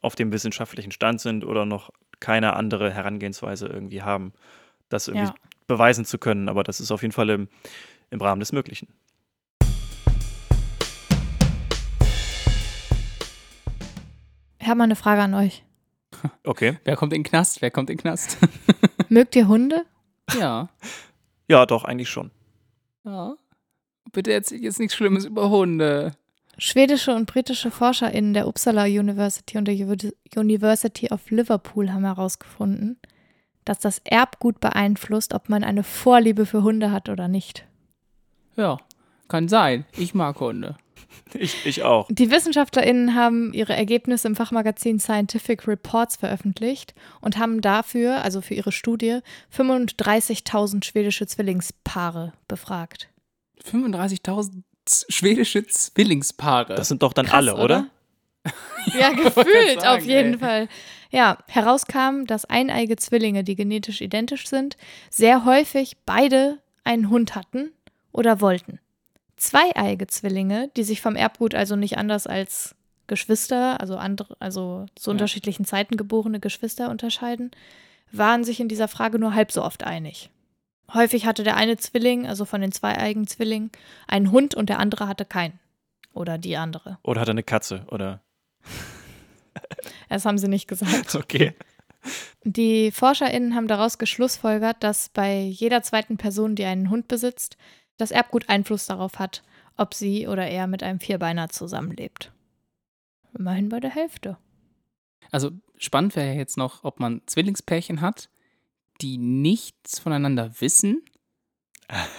[0.04, 4.34] auf dem wissenschaftlichen Stand sind oder noch keine andere Herangehensweise irgendwie haben,
[4.90, 5.36] das irgendwie ja.
[5.66, 6.50] beweisen zu können.
[6.50, 7.48] Aber das ist auf jeden Fall im,
[8.12, 8.88] im Rahmen des Möglichen.
[14.60, 15.64] Ich habe mal eine Frage an euch.
[16.44, 16.80] Okay.
[16.86, 17.62] Wer kommt in den Knast?
[17.62, 18.38] Wer kommt in den Knast?
[19.10, 19.86] Mögt ihr Hunde?
[20.40, 20.70] ja.
[21.50, 22.32] Ja, doch, eigentlich schon.
[23.04, 23.36] Ja.
[24.18, 26.14] Bitte erzähl jetzt nichts Schlimmes über Hunde.
[26.58, 33.00] Schwedische und britische ForscherInnen der Uppsala University und der Uni- University of Liverpool haben herausgefunden,
[33.64, 37.68] dass das Erbgut beeinflusst, ob man eine Vorliebe für Hunde hat oder nicht.
[38.56, 38.80] Ja,
[39.28, 39.86] kann sein.
[39.96, 40.78] Ich mag Hunde.
[41.36, 42.08] Ich, ich auch.
[42.10, 48.56] Die WissenschaftlerInnen haben ihre Ergebnisse im Fachmagazin Scientific Reports veröffentlicht und haben dafür, also für
[48.56, 49.20] ihre Studie,
[49.56, 53.10] 35.000 schwedische Zwillingspaare befragt.
[53.64, 56.76] 35.000 z- schwedische Zwillingspaare.
[56.76, 57.88] Das sind doch dann Krass, alle, oder?
[58.98, 60.40] Ja, wollte gefühlt sagen, auf jeden ey.
[60.40, 60.68] Fall.
[61.10, 64.78] Ja, herauskam, dass eineige Zwillinge, die genetisch identisch sind,
[65.10, 67.72] sehr häufig beide einen Hund hatten
[68.12, 68.80] oder wollten.
[69.38, 72.76] Zweieige Zwillinge, die sich vom Erbgut also nicht anders als
[73.08, 75.14] Geschwister, also andere, also zu Ja.
[75.14, 77.52] unterschiedlichen Zeiten geborene Geschwister unterscheiden,
[78.12, 80.30] waren sich in dieser Frage nur halb so oft einig.
[80.94, 83.72] Häufig hatte der eine Zwilling, also von den zweieigen Zwillingen,
[84.08, 85.60] einen Hund und der andere hatte keinen.
[86.14, 86.98] Oder die andere.
[87.04, 87.86] Oder hat er eine Katze?
[87.90, 88.22] Oder.
[90.10, 91.16] Das haben sie nicht gesagt.
[91.16, 91.54] Okay.
[92.44, 97.58] Die ForscherInnen haben daraus geschlussfolgert, dass bei jeder zweiten Person, die einen Hund besitzt,
[97.98, 99.44] das Erbgut Einfluss darauf hat,
[99.76, 102.32] ob sie oder er mit einem Vierbeiner zusammenlebt.
[103.38, 104.38] Immerhin bei der Hälfte.
[105.32, 108.30] Also spannend wäre ja jetzt noch, ob man Zwillingspärchen hat,
[109.02, 111.02] die nichts voneinander wissen.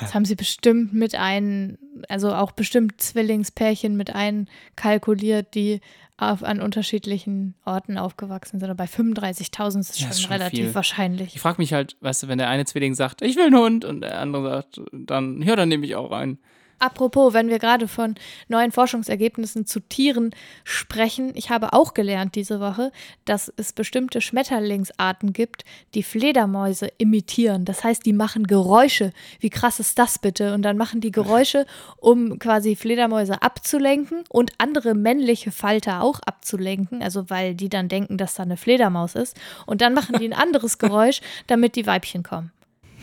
[0.00, 5.80] Das haben sie bestimmt mit ein, also auch bestimmt Zwillingspärchen mit einkalkuliert, die
[6.16, 8.68] auf, an unterschiedlichen Orten aufgewachsen sind.
[8.68, 10.68] Aber bei 35.000 ist es schon, schon relativ viel.
[10.68, 11.40] Ich wahrscheinlich.
[11.40, 14.00] frage mich halt, weißt du, wenn der eine Zwilling sagt, ich will einen Hund und
[14.00, 16.38] der andere sagt, dann, ja, dann nehme ich auch einen.
[16.78, 18.14] Apropos, wenn wir gerade von
[18.48, 20.30] neuen Forschungsergebnissen zu Tieren
[20.64, 22.92] sprechen, ich habe auch gelernt diese Woche,
[23.24, 25.64] dass es bestimmte Schmetterlingsarten gibt,
[25.94, 27.64] die Fledermäuse imitieren.
[27.64, 29.12] Das heißt, die machen Geräusche.
[29.40, 30.54] Wie krass ist das bitte?
[30.54, 37.02] Und dann machen die Geräusche, um quasi Fledermäuse abzulenken und andere männliche Falter auch abzulenken,
[37.02, 39.36] also weil die dann denken, dass da eine Fledermaus ist.
[39.66, 42.52] Und dann machen die ein anderes Geräusch, damit die Weibchen kommen.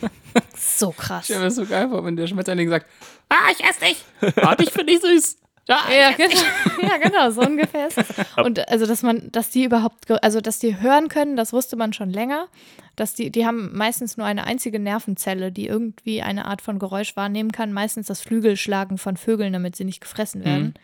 [0.56, 1.20] So krass.
[1.22, 2.86] Ich stelle mir das so geil vor, wenn der Schmetterling sagt,
[3.28, 4.04] ah, ich esse dich.
[4.42, 5.38] Ah, dich finde ich süß.
[5.68, 6.40] Ja, Ja, genau,
[6.82, 7.88] ja, genau, so ungefähr.
[8.36, 11.92] Und also, dass man, dass die überhaupt, also dass die hören können, das wusste man
[11.92, 12.46] schon länger.
[12.94, 17.16] Dass die, die haben meistens nur eine einzige Nervenzelle, die irgendwie eine Art von Geräusch
[17.16, 20.74] wahrnehmen kann, meistens das Flügelschlagen von Vögeln, damit sie nicht gefressen werden.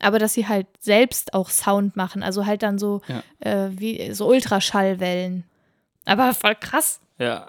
[0.00, 3.22] Aber dass sie halt selbst auch Sound machen, also halt dann so Ja.
[3.40, 5.44] äh, wie so Ultraschallwellen.
[6.04, 7.00] Aber voll krass.
[7.18, 7.46] ja.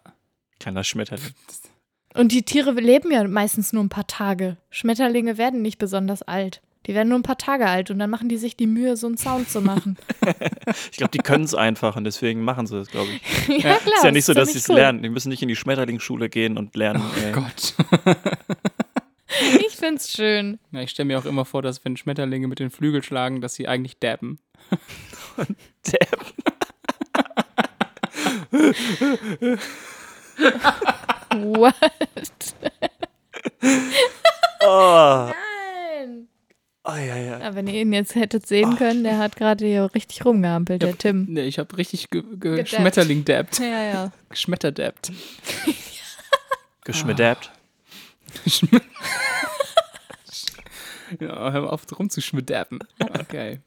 [0.63, 1.33] Kleiner Schmetterling.
[2.13, 4.55] Und die Tiere leben ja meistens nur ein paar Tage.
[4.69, 6.61] Schmetterlinge werden nicht besonders alt.
[6.85, 9.07] Die werden nur ein paar Tage alt und dann machen die sich die Mühe, so
[9.07, 9.97] einen Sound zu machen.
[10.91, 13.47] Ich glaube, die können es einfach und deswegen machen sie es, glaube ich.
[13.63, 13.95] ja, klar.
[13.95, 14.75] ist ja nicht so, dass sie es cool.
[14.75, 15.03] lernen.
[15.03, 17.03] Die müssen nicht in die Schmetterlingsschule gehen und lernen.
[17.03, 17.73] Oh äh, Gott.
[19.59, 20.59] Ich find's schön.
[20.71, 23.55] Ja, ich stelle mir auch immer vor, dass wenn Schmetterlinge mit den Flügeln schlagen, dass
[23.55, 24.39] sie eigentlich dabben.
[31.33, 31.75] What?
[34.65, 36.29] Oh, Nein.
[36.85, 37.39] oh, ja, ja.
[37.39, 40.97] Ja, wenn ihr ihn jetzt hättet sehen können, der hat gerade hier richtig rumgehampelt, der
[40.97, 41.25] Tim.
[41.27, 42.65] Nee, ich habe richtig ge ge.
[42.65, 43.59] Schmetterling dabbt.
[43.59, 44.11] Ja, ja.
[44.29, 45.11] Geschmetterdabbt.
[46.85, 47.51] Geschmeddabt.
[51.19, 52.79] ja, hör mal auf rumzuschmeddappen.
[53.19, 53.59] Okay.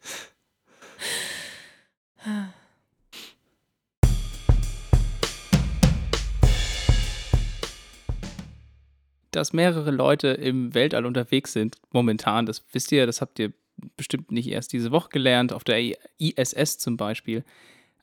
[9.37, 13.53] Dass mehrere Leute im Weltall unterwegs sind, momentan, das wisst ihr, das habt ihr
[13.95, 17.43] bestimmt nicht erst diese Woche gelernt, auf der ISS zum Beispiel.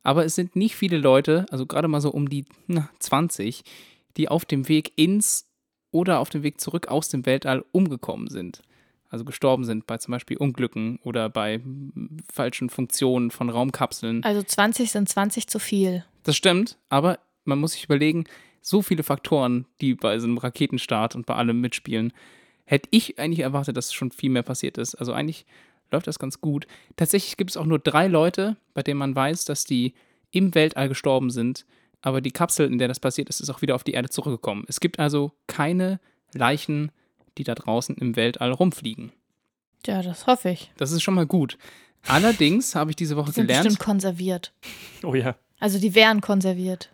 [0.05, 3.65] Aber es sind nicht viele Leute, also gerade mal so um die na, 20,
[4.17, 5.51] die auf dem Weg ins
[5.91, 8.63] oder auf dem Weg zurück aus dem Weltall umgekommen sind.
[9.09, 11.61] Also gestorben sind bei zum Beispiel Unglücken oder bei
[12.33, 14.23] falschen Funktionen von Raumkapseln.
[14.23, 16.05] Also 20 sind 20 zu viel.
[16.23, 18.25] Das stimmt, aber man muss sich überlegen,
[18.65, 22.13] so viele Faktoren, die bei so einem Raketenstart und bei allem mitspielen,
[22.65, 24.95] hätte ich eigentlich erwartet, dass schon viel mehr passiert ist.
[24.95, 25.45] Also eigentlich
[25.91, 26.67] läuft das ganz gut.
[26.97, 29.93] Tatsächlich gibt es auch nur drei Leute, bei denen man weiß, dass die
[30.31, 31.67] im Weltall gestorben sind,
[32.01, 34.65] aber die Kapsel, in der das passiert ist, ist auch wieder auf die Erde zurückgekommen.
[34.67, 36.01] Es gibt also keine
[36.33, 36.91] Leichen,
[37.37, 39.13] die da draußen im Weltall rumfliegen.
[39.87, 40.73] Ja, das hoffe ich.
[40.79, 41.59] Das ist schon mal gut.
[42.07, 44.53] Allerdings habe ich diese Woche Die sind gelernt, bestimmt konserviert.
[45.03, 45.37] Oh ja.
[45.61, 46.94] Also die wären konserviert.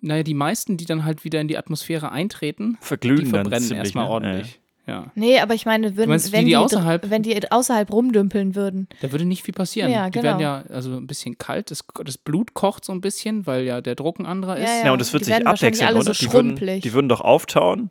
[0.00, 3.62] Naja, die meisten, die dann halt wieder in die Atmosphäre eintreten, die Verglühen dann verbrennen
[3.68, 3.78] ziemlich.
[3.84, 4.10] erstmal ne?
[4.10, 4.60] ordentlich.
[4.86, 5.12] Ja.
[5.14, 8.88] Nee, aber ich meine, würden, meinst, wenn, die die, außerhalb- wenn die außerhalb rumdümpeln würden.
[9.02, 9.90] Da würde nicht viel passieren.
[9.92, 10.40] Ja, Die werden genau.
[10.40, 13.96] ja also ein bisschen kalt, das, das Blut kocht so ein bisschen, weil ja der
[13.96, 14.66] Druck ein anderer ist.
[14.66, 16.02] Ja, Ja, und es wird die sich abwechseln, oder?
[16.04, 16.82] so die, würden, schrumpelig.
[16.82, 17.90] die würden doch auftauen,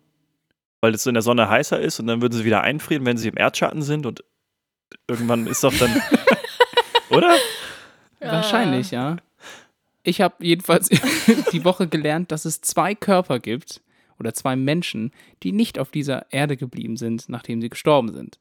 [0.81, 3.17] weil es so in der Sonne heißer ist und dann würden sie wieder einfrieren, wenn
[3.17, 4.23] sie im Erdschatten sind und
[5.07, 5.91] irgendwann ist doch dann.
[7.11, 7.31] oder?
[8.19, 9.17] Wahrscheinlich, ja.
[10.07, 10.87] Ich habe jedenfalls
[11.51, 13.81] die Woche gelernt, dass es zwei Körper gibt
[14.19, 15.11] oder zwei Menschen,
[15.43, 18.39] die nicht auf dieser Erde geblieben sind, nachdem sie gestorben sind.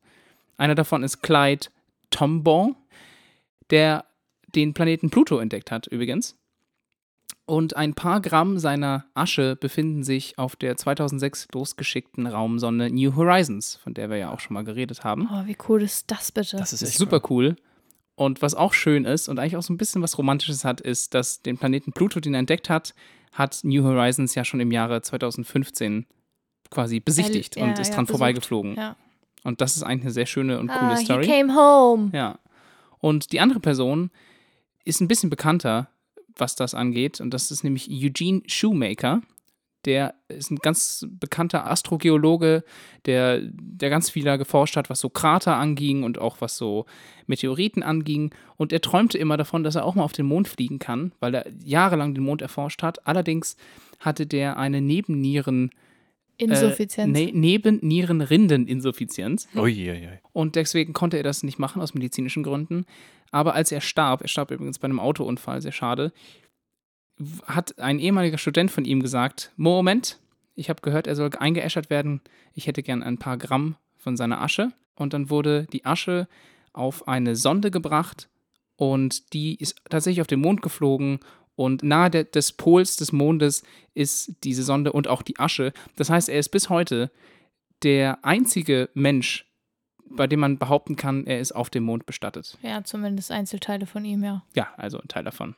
[0.59, 1.67] Einer davon ist Clyde
[2.11, 2.77] Tombaugh,
[3.71, 4.05] der
[4.55, 6.39] den Planeten Pluto entdeckt hat, übrigens.
[7.47, 13.75] Und ein paar Gramm seiner Asche befinden sich auf der 2006 losgeschickten Raumsonde New Horizons,
[13.83, 15.29] von der wir ja auch schon mal geredet haben.
[15.33, 16.59] Oh, wie cool ist das bitte?
[16.59, 17.57] Das ist Das echt ist super cool.
[18.17, 21.15] Und was auch schön ist und eigentlich auch so ein bisschen was Romantisches hat, ist,
[21.15, 22.95] dass den Planeten Pluto, den er entdeckt hat,
[23.33, 26.07] hat New Horizons ja schon im Jahre 2015
[26.71, 28.19] quasi besichtigt ja, und ist ja, dran besucht.
[28.19, 28.75] vorbeigeflogen.
[28.75, 28.97] ja.
[29.45, 31.25] Und das ist eigentlich eine sehr schöne und coole ah, Story.
[31.25, 32.11] he came home.
[32.13, 32.39] Ja.
[32.99, 34.11] Und die andere Person
[34.85, 35.89] ist ein bisschen bekannter,
[36.35, 37.21] was das angeht.
[37.21, 39.23] Und das ist nämlich Eugene Shoemaker.
[39.87, 42.65] Der ist ein ganz bekannter Astrogeologe,
[43.07, 46.87] der, der ganz viel da geforscht hat, was so Krater anging und auch was so
[47.27, 48.35] Meteoriten anging.
[48.57, 51.35] Und er träumte immer davon, dass er auch mal auf den Mond fliegen kann, weil
[51.35, 53.07] er jahrelang den Mond erforscht hat.
[53.07, 53.57] Allerdings
[54.01, 55.71] hatte der eine Nebennieren,
[56.39, 57.19] Insuffizienz.
[57.19, 59.49] äh, ne Nebennierenrindeninsuffizienz.
[59.55, 60.19] Uiuiui.
[60.33, 62.85] Und deswegen konnte er das nicht machen aus medizinischen Gründen.
[63.31, 66.13] Aber als er starb, er starb übrigens bei einem Autounfall, sehr schade,
[67.47, 70.19] hat ein ehemaliger Student von ihm gesagt: Moment,
[70.55, 72.21] ich habe gehört, er soll eingeäschert werden.
[72.55, 74.73] Ich hätte gern ein paar Gramm von seiner Asche.
[74.95, 76.27] Und dann wurde die Asche
[76.73, 78.29] auf eine Sonde gebracht
[78.77, 81.21] und die ist tatsächlich auf den Mond geflogen.
[81.55, 83.63] Und nahe der, des Pols des Mondes
[83.95, 85.73] ist diese Sonde und auch die Asche.
[85.97, 87.11] Das heißt, er ist bis heute
[87.83, 89.47] der einzige Mensch,
[90.11, 92.59] bei dem man behaupten kann, er ist auf dem Mond bestattet.
[92.63, 94.45] Ja, zumindest Einzelteile von ihm, ja.
[94.55, 95.57] Ja, also ein Teil davon.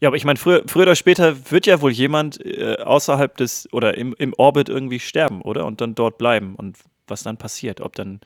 [0.00, 3.68] Ja, aber ich meine, früher, früher oder später wird ja wohl jemand äh, außerhalb des
[3.72, 5.66] oder im, im Orbit irgendwie sterben, oder?
[5.66, 6.54] Und dann dort bleiben.
[6.54, 7.80] Und was dann passiert?
[7.80, 8.20] Ob dann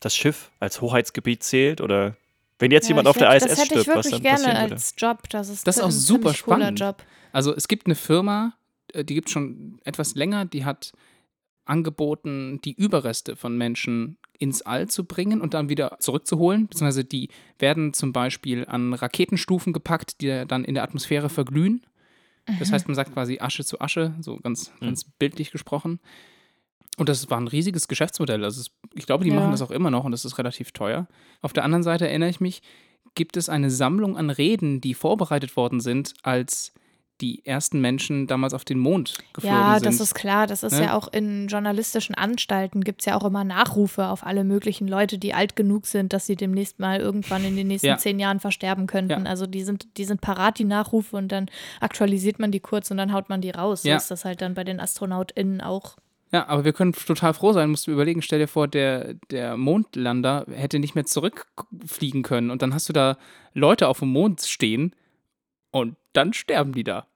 [0.00, 2.16] das Schiff als Hoheitsgebiet zählt oder
[2.58, 4.12] wenn jetzt ja, jemand ich auf der hätte- ISS Das hätte ich stirbt, was wirklich
[4.12, 4.74] dann gerne passieren würde?
[4.74, 5.18] als Job.
[5.30, 6.80] Das ist, Das ist auch ein super spannend.
[6.80, 7.02] Job.
[7.32, 8.54] Also es gibt eine Firma,
[8.92, 10.92] äh, die gibt es schon etwas länger, die hat
[11.64, 16.66] angeboten, die Überreste von Menschen ins All zu bringen und dann wieder zurückzuholen.
[16.66, 21.86] Beziehungsweise die werden zum Beispiel an Raketenstufen gepackt, die dann in der Atmosphäre verglühen.
[22.58, 25.98] Das heißt, man sagt quasi Asche zu Asche, so ganz, ganz bildlich gesprochen.
[26.98, 28.44] Und das war ein riesiges Geschäftsmodell.
[28.44, 29.36] Also es, ich glaube, die Ja.
[29.36, 31.08] machen das auch immer noch und das ist relativ teuer.
[31.40, 32.60] Auf der anderen Seite erinnere ich mich,
[33.14, 36.72] gibt es eine Sammlung an Reden, die vorbereitet worden sind, als
[37.20, 39.86] die ersten Menschen damals auf den Mond geflogen Ja, sind.
[39.86, 40.48] das ist klar.
[40.48, 40.86] Das ist Ne?
[40.86, 45.16] ja auch in journalistischen Anstalten gibt es ja auch immer Nachrufe auf alle möglichen Leute,
[45.18, 47.98] die alt genug sind, dass sie demnächst mal irgendwann in den nächsten Ja.
[47.98, 49.24] zehn Jahren versterben könnten.
[49.24, 49.30] Ja.
[49.30, 51.48] Also die sind, die sind parat, die Nachrufe, und dann
[51.80, 53.82] aktualisiert man die kurz und dann haut man die raus.
[53.82, 53.96] So Ja.
[53.96, 55.96] ist das halt dann bei den AstronautInnen auch.
[56.32, 59.56] Ja, aber wir können total froh sein, musst du überlegen, stell dir vor, der, der
[59.56, 63.16] Mondlander hätte nicht mehr zurückfliegen können und dann hast du da
[63.52, 64.96] Leute auf dem Mond stehen
[65.70, 67.06] und dann sterben die da.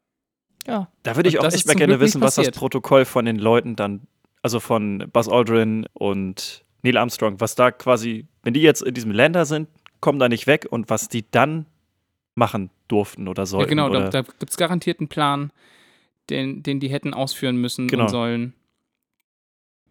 [0.67, 0.89] Ja.
[1.03, 2.51] Da würde ich Und auch echt mal gerne wissen, was das.
[2.51, 4.07] Protokoll von den Leuten dann,
[4.43, 9.11] also von Buzz Aldrin und Neil Armstrong, was da quasi, wenn die jetzt in diesem
[9.11, 9.69] Länder sind,
[10.01, 11.67] kommen da nicht weg und was die dann
[12.35, 13.69] machen durften oder Ja, sollten.
[13.71, 15.51] genau, oder, da, da gibt es garantiert einen Plan,
[16.31, 18.05] den, den die hätten ausführen müssen Genau.
[18.05, 18.55] und sollen.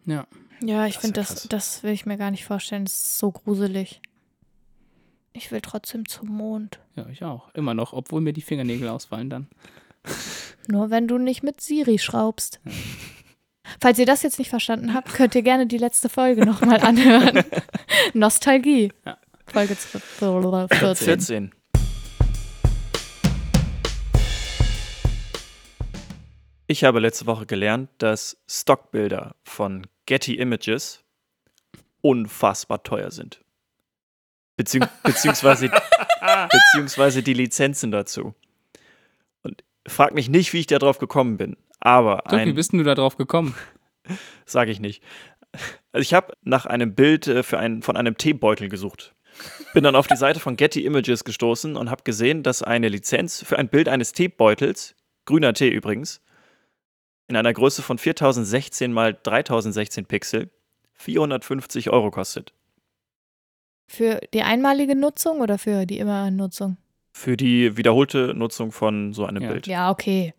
[0.05, 0.27] Ja.
[0.63, 2.85] Ja, ich finde, ja das, das will ich mir gar nicht vorstellen.
[2.85, 4.01] Das ist so gruselig.
[5.37, 6.79] Ich will trotzdem zum Mond.
[6.95, 7.53] Ja, ich auch.
[7.53, 9.47] Immer noch, obwohl mir die Fingernägel ausfallen dann.
[10.67, 12.59] Nur wenn du nicht mit Siri schraubst.
[13.79, 17.43] Falls ihr das jetzt nicht verstanden habt, könnt ihr gerne die letzte Folge nochmal anhören.
[18.13, 18.91] Nostalgie.
[19.05, 19.17] Ja.
[19.45, 20.95] Folge 14.
[20.95, 21.51] 14.
[26.65, 31.03] Ich habe letzte Woche gelernt, dass Stockbilder von Getty Images
[32.01, 33.41] unfassbar teuer sind.
[34.57, 35.69] Beziehung, beziehungsweise,
[36.51, 38.33] beziehungsweise die Lizenzen dazu.
[39.43, 41.55] Und frag mich nicht, wie ich da drauf gekommen bin.
[41.79, 43.55] Aber So, wie ein, bist denn du da drauf gekommen?
[44.45, 45.03] sage ich nicht.
[45.91, 49.15] Also ich habe nach einem Bild äh, für einen, von einem Teebeutel gesucht.
[49.73, 53.43] Bin dann auf die Seite von Getty Images gestoßen und habe gesehen, dass eine Lizenz
[53.43, 56.21] für ein Bild eines Teebeutels, grüner Tee übrigens,
[57.27, 60.49] in einer Größe von 4016 mal 3016 Pixel
[60.95, 62.53] 450 Euro kostet.
[63.87, 66.77] Für die einmalige Nutzung oder für die immer Nutzung?
[67.13, 69.51] Für die wiederholte Nutzung von so einem Ja.
[69.51, 69.67] Bild.
[69.67, 70.33] Ja, okay.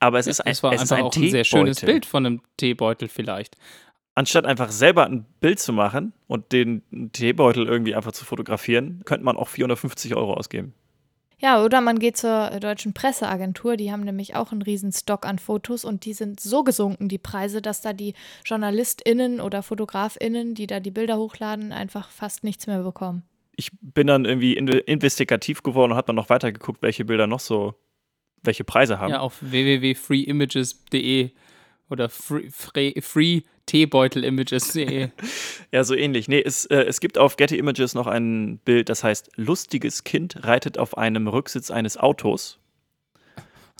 [0.00, 1.80] Aber es ist ein, Das war es ist einfach ein auch ein sehr schönes.
[1.80, 3.56] Bild von einem Teebeutel vielleicht.
[4.14, 9.24] anstatt einfach selber ein Bild zu machen und den Teebeutel irgendwie einfach zu fotografieren, könnte
[9.26, 10.72] man auch 450 Euro ausgeben.
[11.38, 15.38] Ja, oder man geht zur deutschen Presseagentur, die haben nämlich auch einen riesen Stock an
[15.38, 18.14] Fotos und die sind so gesunken, die Preise, dass da die
[18.46, 23.22] JournalistInnen oder FotografInnen, die da die Bilder hochladen, einfach fast nichts mehr bekommen.
[23.54, 27.40] Ich bin dann irgendwie investigativ geworden und habe dann noch weiter geguckt, welche Bilder noch
[27.40, 27.74] so,
[28.42, 29.12] welche Preise haben.
[29.12, 31.32] Ja, auf www.freeimages.de
[31.90, 35.08] oder free, free, free Teebeutel-Images.de.
[35.72, 36.28] ja, so ähnlich.
[36.28, 40.44] Nee, es, äh, es gibt auf Getty Images noch ein Bild, das heißt, lustiges Kind
[40.44, 42.58] reitet auf einem Rücksitz eines Autos.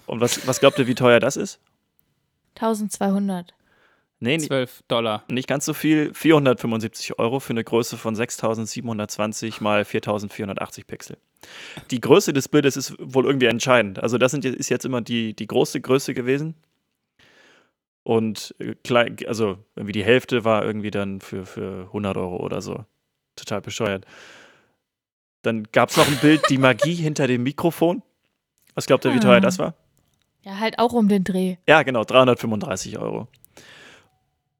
[0.06, 1.60] Und was, was glaubt ihr, wie teuer das ist?
[2.56, 3.54] 1200.
[4.18, 5.24] Nee, 12 Dollar.
[5.28, 6.14] Nicht ganz so viel.
[6.14, 11.18] 475 Euro für eine Größe von 6720 mal 4480 Pixel.
[11.90, 14.02] Die Größe des Bildes ist wohl irgendwie entscheidend.
[14.02, 16.54] Also, das sind, ist jetzt immer die, die große Größe gewesen.
[18.06, 22.62] Und äh, klein, also irgendwie die Hälfte war irgendwie dann für, für 100 Euro oder
[22.62, 22.84] so.
[23.34, 24.06] Total bescheuert.
[25.42, 28.04] Dann gab es noch ein Bild, die Magie hinter dem Mikrofon.
[28.76, 29.74] Was glaubt ihr, wie teuer das war?
[30.42, 31.56] Ja, halt auch um den Dreh.
[31.66, 33.26] Ja, genau, 335 Euro.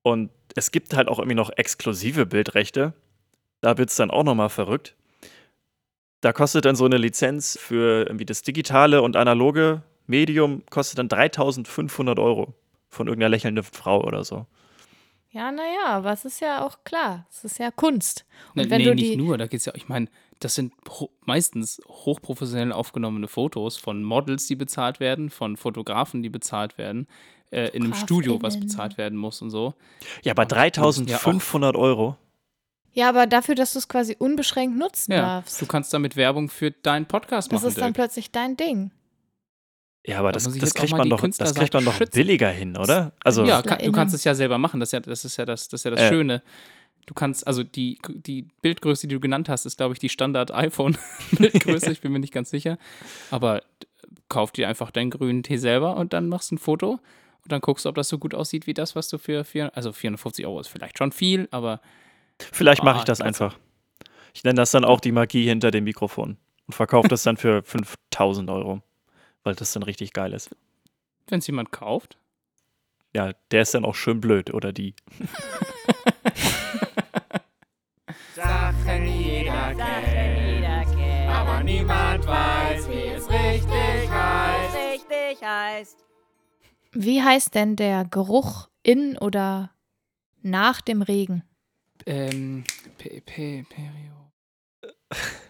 [0.02, 2.94] Und es gibt halt auch irgendwie noch exklusive Bildrechte.
[3.60, 4.96] Da wird es dann auch nochmal verrückt.
[6.20, 11.08] Da kostet dann so eine Lizenz für irgendwie das digitale und analoge Medium kostet dann
[11.08, 12.54] 3500 Euro
[12.88, 14.46] von irgendeiner lächelnden Frau oder so.
[15.30, 17.26] Ja, naja, aber es ist ja auch klar.
[17.30, 18.24] Es ist ja Kunst.
[18.54, 20.08] Und wenn nee, du nicht nur, da geht es ja, ich meine,
[20.40, 26.30] das sind ho meistens hochprofessionell aufgenommene Fotos von Models, die bezahlt werden, von Fotografen, die
[26.30, 27.06] bezahlt werden,
[27.50, 29.74] äh, in einem Studio, was bezahlt werden muss und so.
[30.22, 32.16] Ja, aber 3500 ja Euro.
[32.92, 35.60] Ja, aber dafür, dass du es quasi unbeschränkt nutzen ja, darfst.
[35.60, 37.64] Du kannst damit Werbung für deinen Podcast das machen.
[37.64, 38.06] Das ist dann Dirk.
[38.06, 38.90] plötzlich dein Ding.
[40.06, 43.12] Ja, aber das, das kriegt man doch, das kriegt man doch billiger hin, oder?
[43.24, 44.78] Also ja, kann, du kannst es ja selber machen.
[44.78, 46.08] Das ist ja das, ist ja das, das, ist ja das äh.
[46.08, 46.42] Schöne.
[47.06, 51.90] Du kannst, also die, die Bildgröße, die du genannt hast, ist, glaube ich, die Standard-iPhone-Bildgröße.
[51.92, 52.78] ich bin mir nicht ganz sicher.
[53.32, 53.62] Aber
[54.28, 57.00] kauf dir einfach deinen grünen Tee selber und dann machst du ein Foto
[57.42, 59.76] und dann guckst du, ob das so gut aussieht wie das, was du für, vier,
[59.76, 61.80] also 450 Euro ist vielleicht schon viel, aber.
[62.38, 63.58] Vielleicht mache ich das einfach.
[64.34, 67.62] Ich nenne das dann auch die Magie hinter dem Mikrofon und verkaufe das dann für
[67.62, 68.82] 5000 Euro
[69.46, 70.50] weil das dann richtig geil ist.
[71.28, 72.18] Wenn es jemand kauft?
[73.14, 74.94] Ja, der ist dann auch schön blöd, oder die.
[78.34, 84.76] Sachen jeder kennt, aber niemand weiß, wie es richtig heißt.
[84.76, 86.04] Richtig heißt.
[86.92, 89.70] Wie heißt denn der Geruch in oder
[90.42, 91.44] nach dem Regen?
[92.04, 92.64] Ähm,
[92.98, 94.32] P P Perio.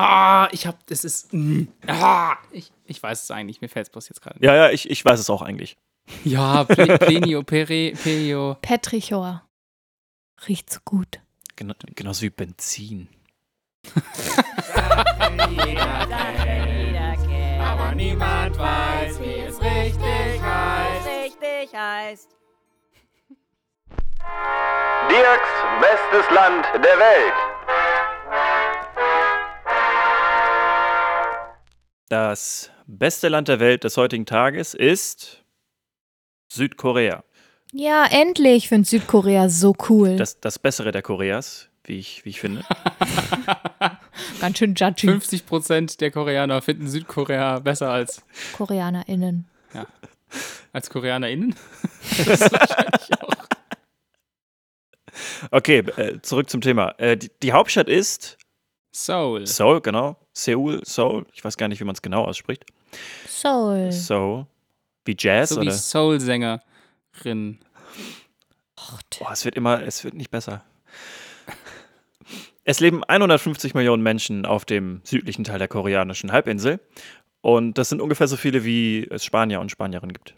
[0.00, 3.90] Ah, ich hab, das ist, mm, ah, ich, ich weiß es eigentlich, mir fällt es
[3.90, 4.38] bloß jetzt gerade.
[4.40, 5.76] Ja, ja, ich, ich weiß es auch eigentlich.
[6.22, 8.56] Ja, Ple Plenio, Pere, Perio.
[8.62, 9.42] Petrichor.
[10.46, 11.18] Riecht so gut.
[11.56, 13.08] Genau, genauso wie Benzin.
[17.58, 21.08] aber niemand weiß, wie es richtig heißt.
[21.08, 22.28] Richtig heißt.
[25.10, 25.48] Dirks
[25.80, 27.47] bestes Land der Welt.
[32.08, 35.44] Das beste Land der Welt des heutigen Tages ist
[36.50, 37.22] Südkorea.
[37.72, 38.56] Ja, endlich.
[38.56, 40.16] Ich finde Südkorea so cool.
[40.16, 42.64] Das, das Bessere der Koreas, wie ich, wie ich finde.
[44.40, 45.06] Ganz schön judgy.
[45.06, 48.22] 50 Prozent der Koreaner finden Südkorea besser als
[48.56, 49.46] KoreanerInnen.
[49.74, 49.86] Ja.
[50.72, 51.54] Als KoreanerInnen?
[52.26, 53.34] das ist wahrscheinlich auch.
[55.50, 56.94] Okay, äh, zurück zum Thema.
[56.98, 58.38] Äh, die, die Hauptstadt ist
[58.92, 59.46] Seoul.
[59.46, 60.16] Seoul, genau.
[60.38, 61.26] Seoul, Seoul.
[61.32, 62.64] Ich weiß gar nicht, wie man es genau ausspricht.
[63.26, 63.90] Seoul.
[63.90, 64.46] Seoul.
[65.04, 65.66] Wie Jazz, so oder?
[65.66, 67.58] wie Soul-Sängerin.
[69.18, 70.62] Boah, es wird immer, es wird nicht besser.
[72.62, 76.78] Es leben 150 Millionen Menschen auf dem südlichen Teil der koreanischen Halbinsel.
[77.40, 80.36] Und das sind ungefähr so viele, wie es Spanier und Spanierinnen gibt.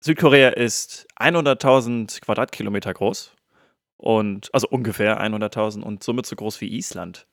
[0.00, 3.32] Südkorea ist 100.000 Quadratkilometer groß.
[3.96, 7.26] Und, also ungefähr 100.000 und somit so groß wie Island.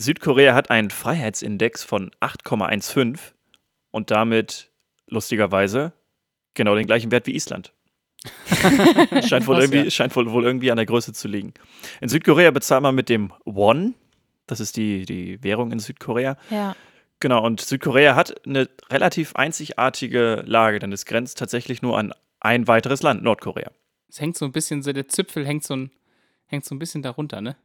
[0.00, 3.18] Südkorea hat einen Freiheitsindex von 8,15
[3.90, 4.70] und damit
[5.08, 5.92] lustigerweise
[6.54, 7.72] genau den gleichen Wert wie Island.
[9.26, 11.52] scheint, wohl irgendwie, scheint wohl, wohl irgendwie an der Größe zu liegen.
[12.00, 13.94] In Südkorea bezahlt man mit dem Won,
[14.46, 16.36] das ist die, die Währung in Südkorea.
[16.48, 16.76] Ja.
[17.18, 22.68] Genau, und Südkorea hat eine relativ einzigartige Lage, denn es grenzt tatsächlich nur an ein
[22.68, 23.72] weiteres Land, Nordkorea.
[24.08, 25.90] Es hängt so ein bisschen, so der Zipfel hängt so ein,
[26.46, 27.56] hängt so ein bisschen darunter, ne?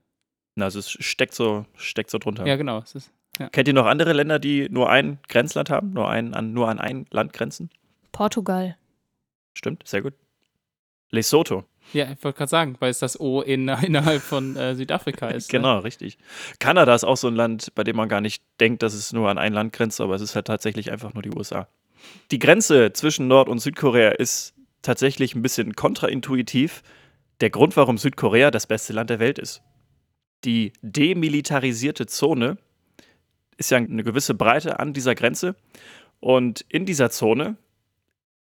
[0.59, 2.45] Also es steckt so, steckt so drunter.
[2.45, 2.79] Ja, genau.
[2.79, 3.49] Ist, ja.
[3.49, 6.79] Kennt ihr noch andere Länder, die nur ein Grenzland haben, nur, ein, an, nur an
[6.79, 7.69] ein Land grenzen?
[8.11, 8.77] Portugal.
[9.53, 10.13] Stimmt, sehr gut.
[11.09, 11.63] Lesotho.
[11.91, 15.49] Ja, ich wollte gerade sagen, weil es das O in, innerhalb von äh, Südafrika ist.
[15.49, 15.83] Genau, ne?
[15.83, 16.17] richtig.
[16.59, 19.29] Kanada ist auch so ein Land, bei dem man gar nicht denkt, dass es nur
[19.29, 21.67] an ein Land grenzt, aber es ist halt tatsächlich einfach nur die USA.
[22.31, 26.83] Die Grenze zwischen Nord- und Südkorea ist tatsächlich ein bisschen kontraintuitiv.
[27.41, 29.61] Der Grund, warum Südkorea das beste Land der Welt ist.
[30.45, 32.57] Die demilitarisierte Zone
[33.57, 35.55] ist ja eine gewisse Breite an dieser Grenze
[36.19, 37.57] und in dieser Zone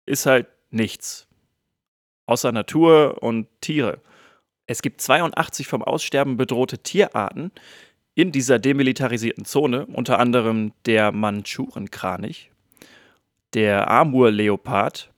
[0.07, 1.27] ist halt nichts
[2.27, 4.01] außer Natur und Tiere.
[4.67, 7.51] Es gibt 82 vom Aussterben bedrohte Tierarten
[8.15, 12.53] in dieser demilitarisierten Zone, unter anderem der Mandschurenkranich,
[13.53, 15.11] der Amurleopard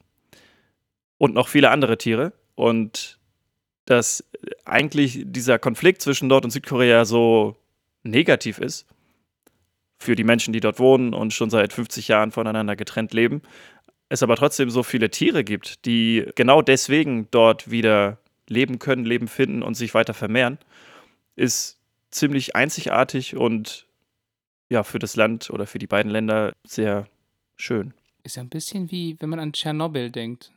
[1.18, 2.32] und noch viele andere Tiere.
[2.54, 3.18] Und
[3.84, 4.24] dass
[4.64, 7.56] eigentlich dieser Konflikt zwischen Nord- und Südkorea so
[8.02, 8.86] negativ ist
[9.98, 13.42] für die Menschen, die dort wohnen und schon seit 50 Jahren voneinander getrennt leben,
[14.08, 18.18] es aber trotzdem so viele Tiere gibt, die genau deswegen dort wieder
[18.48, 20.58] leben können, Leben finden und sich weiter vermehren,
[21.34, 21.78] ist
[22.10, 23.86] ziemlich einzigartig und
[24.68, 27.06] ja, für das Land oder für die beiden Länder sehr
[27.56, 27.94] schön.
[28.22, 30.52] Ist ja ein bisschen wie, wenn man an Tschernobyl denkt.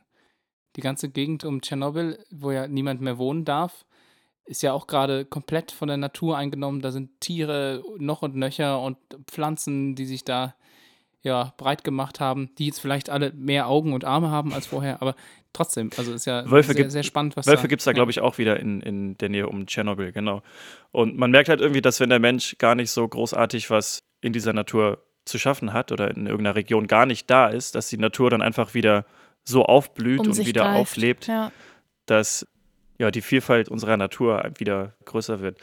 [0.76, 3.86] Die ganze Gegend um Tschernobyl, wo ja niemand mehr wohnen darf,
[4.44, 6.80] ist ja auch gerade komplett von der Natur eingenommen.
[6.80, 8.96] Da sind Tiere noch und nöcher und
[9.26, 10.54] Pflanzen, die sich da
[11.26, 15.02] ja, breit gemacht haben, die jetzt vielleicht alle mehr Augen und Arme haben als vorher,
[15.02, 15.16] aber
[15.52, 18.12] trotzdem, also ist ja Wölfe sehr, gibt, sehr spannend, was Wölfe gibt es da, glaube
[18.12, 20.42] ich, auch wieder in, in der Nähe um Tschernobyl, genau.
[20.92, 24.32] Und man merkt halt irgendwie, dass wenn der Mensch gar nicht so großartig was in
[24.32, 27.98] dieser Natur zu schaffen hat oder in irgendeiner Region gar nicht da ist, dass die
[27.98, 29.04] Natur dann einfach wieder
[29.46, 30.80] so aufblüht um und wieder greift.
[30.80, 31.52] auflebt, ja.
[32.06, 32.46] dass
[32.98, 35.58] ja, die Vielfalt unserer Natur wieder größer wird.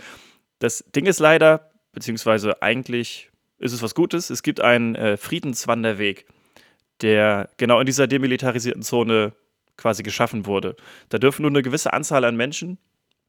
[0.59, 4.29] Das Ding ist leider, beziehungsweise eigentlich ist es was Gutes.
[4.29, 6.25] Es gibt einen äh, Friedenswanderweg,
[7.01, 9.33] der genau in dieser demilitarisierten Zone
[9.77, 10.75] quasi geschaffen wurde.
[11.09, 12.77] Da dürfen nur eine gewisse Anzahl an Menschen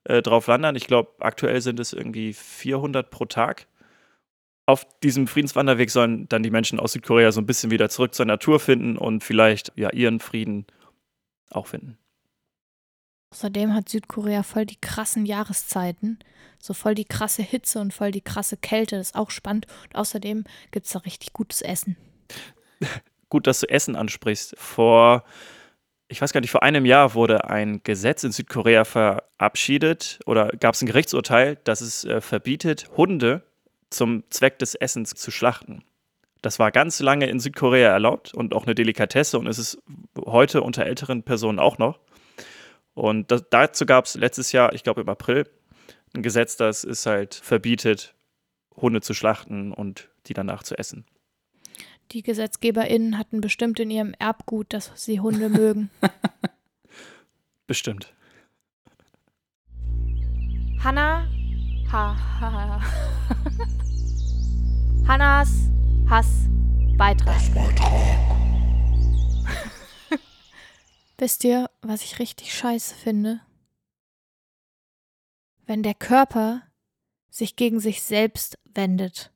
[0.04, 0.76] äh, drauf wandern.
[0.76, 3.66] Ich glaube, aktuell sind es irgendwie 400 pro Tag.
[4.66, 8.24] Auf diesem Friedenswanderweg sollen dann die Menschen aus Südkorea so ein bisschen wieder zurück zur
[8.24, 10.66] Natur finden und vielleicht ja ihren Frieden
[11.50, 11.98] auch finden.
[13.30, 16.18] Außerdem hat Südkorea voll die krassen Jahreszeiten.
[16.58, 18.96] So voll die krasse Hitze und voll die krasse Kälte.
[18.96, 19.66] Das ist auch spannend.
[19.84, 21.96] Und außerdem gibt es da richtig gutes Essen.
[23.28, 24.54] Gut, dass du Essen ansprichst.
[24.56, 25.24] Vor,
[26.08, 30.74] ich weiß gar nicht, vor einem Jahr wurde ein Gesetz in Südkorea verabschiedet oder gab
[30.74, 33.42] es ein Gerichtsurteil, das es äh, verbietet, Hunde
[33.90, 35.84] zum Zweck des Essens zu schlachten.
[36.42, 39.78] Das war ganz lange in Südkorea erlaubt und auch eine Delikatesse und ist es
[40.26, 42.00] heute unter älteren Personen auch noch.
[42.92, 45.48] Und das, dazu gab es letztes Jahr, ich glaube im April,
[46.14, 48.14] ein Gesetz, das es halt verbietet,
[48.76, 51.06] Hunde zu schlachten und die danach zu essen.
[52.12, 55.90] Die GesetzgeberInnen hatten bestimmt in ihrem Erbgut, dass sie Hunde mögen.
[57.66, 58.12] Bestimmt.
[60.82, 61.26] Hanna.
[61.94, 62.80] Ha, ha, ha.
[65.06, 65.70] Hannas
[66.10, 66.48] Hass
[66.98, 67.38] Beitrag.
[71.18, 73.42] Wisst ihr, was ich richtig scheiße finde?
[75.66, 76.62] Wenn der Körper
[77.30, 79.32] sich gegen sich selbst wendet.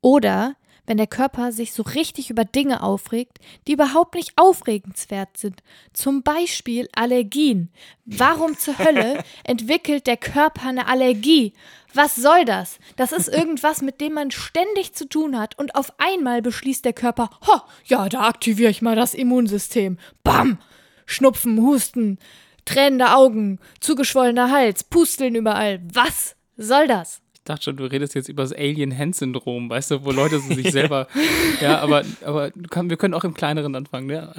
[0.00, 0.56] Oder
[0.86, 5.62] wenn der Körper sich so richtig über Dinge aufregt, die überhaupt nicht aufregenswert sind.
[5.92, 7.70] Zum Beispiel Allergien.
[8.04, 11.52] Warum zur Hölle entwickelt der Körper eine Allergie?
[11.94, 12.78] Was soll das?
[12.96, 16.92] Das ist irgendwas, mit dem man ständig zu tun hat und auf einmal beschließt der
[16.92, 19.98] Körper, ho, ja, da aktiviere ich mal das Immunsystem.
[20.24, 20.58] Bam!
[21.04, 22.18] Schnupfen, Husten,
[22.64, 25.80] tränende Augen, zugeschwollener Hals, Pusteln überall.
[25.92, 27.21] Was soll das?
[27.42, 31.08] Ich dachte schon, du redest jetzt über das Alien-Hand-Syndrom, weißt du, wo Leute sich selber.
[31.60, 34.32] ja, aber, aber wir können auch im Kleineren anfangen, ne?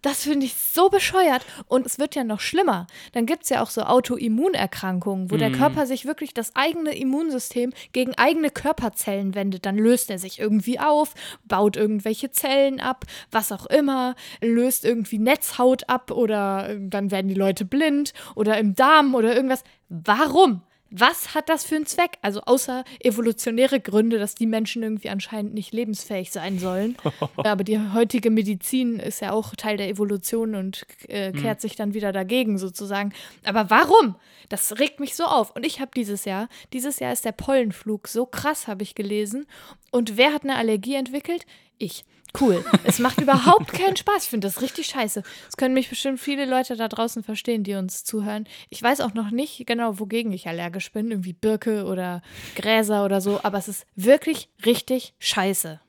[0.00, 1.44] Das finde ich so bescheuert.
[1.66, 2.86] Und es wird ja noch schlimmer.
[3.12, 5.56] Dann gibt es ja auch so Autoimmunerkrankungen, wo der Mhm.
[5.56, 9.66] Körper sich wirklich das eigene Immunsystem gegen eigene Körperzellen wendet.
[9.66, 11.12] Dann löst er sich irgendwie auf,
[11.44, 17.28] baut irgendwelche Zellen ab, was auch immer, löst irgendwie Netzhaut ab oder äh, dann werden
[17.28, 19.62] die Leute blind oder im Darm oder irgendwas.
[19.90, 20.62] Warum?
[20.90, 22.18] Was hat das für einen Zweck?
[22.20, 26.96] Also außer evolutionäre Gründe, dass die Menschen irgendwie anscheinend nicht lebensfähig sein sollen.
[27.36, 31.94] Aber die heutige Medizin ist ja auch Teil der Evolution und äh, kehrt sich dann
[31.94, 33.12] wieder dagegen sozusagen.
[33.44, 34.16] Aber warum?
[34.48, 35.54] Das regt mich so auf.
[35.54, 39.46] Und ich habe dieses Jahr, dieses Jahr ist der Pollenflug so krass, habe ich gelesen.
[39.92, 41.46] Und wer hat eine Allergie entwickelt?
[41.78, 42.04] Ich.
[42.38, 42.64] Cool.
[42.84, 44.24] Es macht überhaupt keinen Spaß.
[44.24, 45.22] Ich finde das richtig scheiße.
[45.46, 48.46] Das können mich bestimmt viele Leute da draußen verstehen, die uns zuhören.
[48.68, 51.10] Ich weiß auch noch nicht genau, wogegen ich allergisch bin.
[51.10, 52.22] Irgendwie Birke oder
[52.54, 53.40] Gräser oder so.
[53.42, 55.80] Aber es ist wirklich richtig scheiße.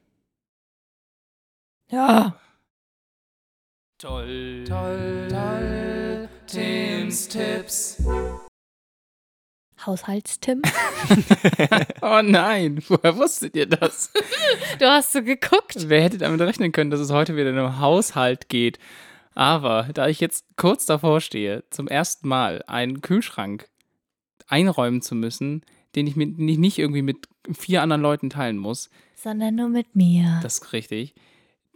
[1.91, 2.35] Ja.
[3.97, 7.97] Toll, toll, toll, Tims Tipps.
[9.85, 10.61] Haushaltstim?
[12.01, 14.11] Oh nein, woher wusstet ihr das?
[14.79, 15.89] Du hast so geguckt.
[15.89, 18.79] Wer hätte damit rechnen können, dass es heute wieder um Haushalt geht?
[19.33, 23.69] Aber da ich jetzt kurz davor stehe, zum ersten Mal einen Kühlschrank
[24.47, 25.63] einräumen zu müssen,
[25.95, 27.27] den ich, mit, den ich nicht irgendwie mit
[27.57, 30.39] vier anderen Leuten teilen muss, Sondern nur mit mir.
[30.41, 31.13] das ist richtig,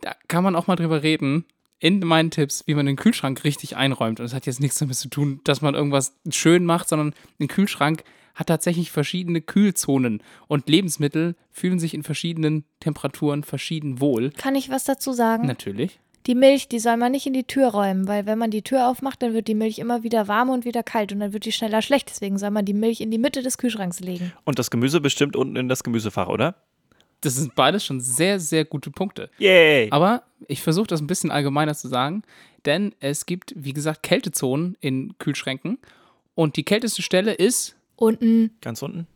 [0.02, 1.46] da kann man auch mal drüber reden,
[1.86, 4.20] in meinen Tipps, wie man den Kühlschrank richtig einräumt.
[4.20, 7.48] Und es hat jetzt nichts damit zu tun, dass man irgendwas schön macht, sondern ein
[7.48, 14.32] Kühlschrank hat tatsächlich verschiedene Kühlzonen und Lebensmittel fühlen sich in verschiedenen Temperaturen verschieden wohl.
[14.32, 15.46] Kann ich was dazu sagen?
[15.46, 16.00] Natürlich.
[16.26, 18.88] Die Milch, die soll man nicht in die Tür räumen, weil wenn man die Tür
[18.88, 21.52] aufmacht, dann wird die Milch immer wieder warm und wieder kalt und dann wird die
[21.52, 22.10] schneller schlecht.
[22.10, 24.34] Deswegen soll man die Milch in die Mitte des Kühlschranks legen.
[24.44, 26.56] Und das Gemüse bestimmt unten in das Gemüsefach, oder?
[27.26, 29.30] Das sind beides schon sehr, sehr gute Punkte.
[29.38, 29.90] Yay!
[29.92, 32.24] Aber ich versuche das ein bisschen allgemeiner zu sagen,
[32.66, 35.78] denn es gibt, wie gesagt, Kältezonen in Kühlschränken
[36.36, 39.08] und die kälteste Stelle ist Unten Ganz unten?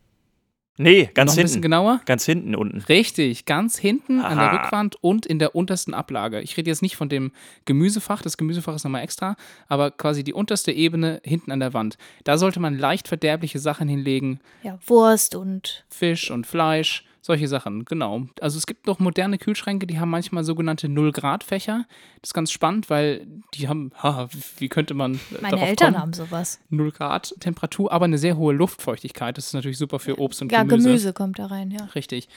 [0.78, 1.62] Nee, ganz noch ein bisschen hinten.
[1.62, 2.00] genauer.
[2.06, 2.80] Ganz hinten unten.
[2.88, 4.62] Richtig, ganz hinten an der Aha.
[4.62, 6.40] Rückwand und in der untersten Ablage.
[6.40, 7.32] Ich rede jetzt nicht von dem
[7.66, 9.36] Gemüsefach, das Gemüsefach ist nochmal extra,
[9.68, 11.98] aber quasi die unterste Ebene hinten an der Wand.
[12.24, 17.84] Da sollte man leicht verderbliche Sachen hinlegen, ja, Wurst und Fisch und Fleisch, solche Sachen,
[17.84, 18.22] genau.
[18.40, 21.86] Also es gibt noch moderne Kühlschränke, die haben manchmal sogenannte 0-Grad-Fächer.
[22.20, 25.92] Das ist ganz spannend, weil die haben, haha, wie könnte man äh, meine darauf Eltern
[25.92, 26.02] kommen?
[26.02, 26.60] haben sowas.
[26.70, 29.36] 0 Grad Temperatur, aber eine sehr hohe Luftfeuchtigkeit.
[29.36, 30.88] Das ist natürlich super für Obst und Ja, Gemüse.
[30.88, 31.84] Gemüse kommt da rein, ja.
[31.94, 32.28] Richtig.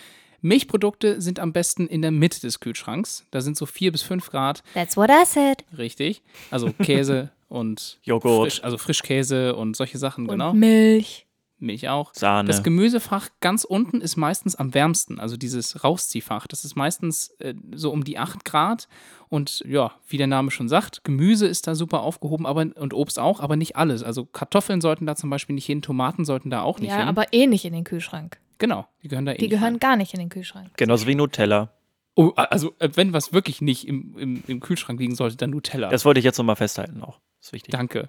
[0.42, 3.26] Milchprodukte sind am besten in der Mitte des Kühlschranks.
[3.32, 4.62] Da sind so 4 bis 5 Grad.
[4.74, 5.64] That's what I said.
[5.78, 6.22] Richtig.
[6.52, 8.52] Also Käse und Joghurt.
[8.52, 10.52] Frisch, also Frischkäse und solche Sachen, genau.
[10.52, 11.26] Und Milch.
[11.64, 12.14] Milch auch.
[12.14, 12.48] Sahne.
[12.48, 16.46] Das Gemüsefach ganz unten ist meistens am wärmsten, also dieses Rausziehfach.
[16.48, 18.88] Das ist meistens äh, so um die 8 Grad.
[19.30, 23.18] Und ja, wie der Name schon sagt, Gemüse ist da super aufgehoben, aber und Obst
[23.18, 24.04] auch, aber nicht alles.
[24.04, 27.08] Also Kartoffeln sollten da zum Beispiel nicht hin, Tomaten sollten da auch nicht Ja, hin.
[27.08, 28.38] aber eh nicht in den Kühlschrank.
[28.60, 29.80] genau, die gehören da eh Die nicht gehören rein.
[29.80, 30.70] gar nicht in den Kühlschrank.
[30.78, 31.70] Genauso wie Nutella.
[32.16, 35.90] Oh, also äh, wenn was wirklich nicht im, im, im Kühlschrank liegen sollte, dann Nutella.
[35.90, 37.20] Das wollte ich jetzt nochmal festhalten auch.
[37.40, 37.72] Das ist wichtig.
[37.72, 38.08] Danke.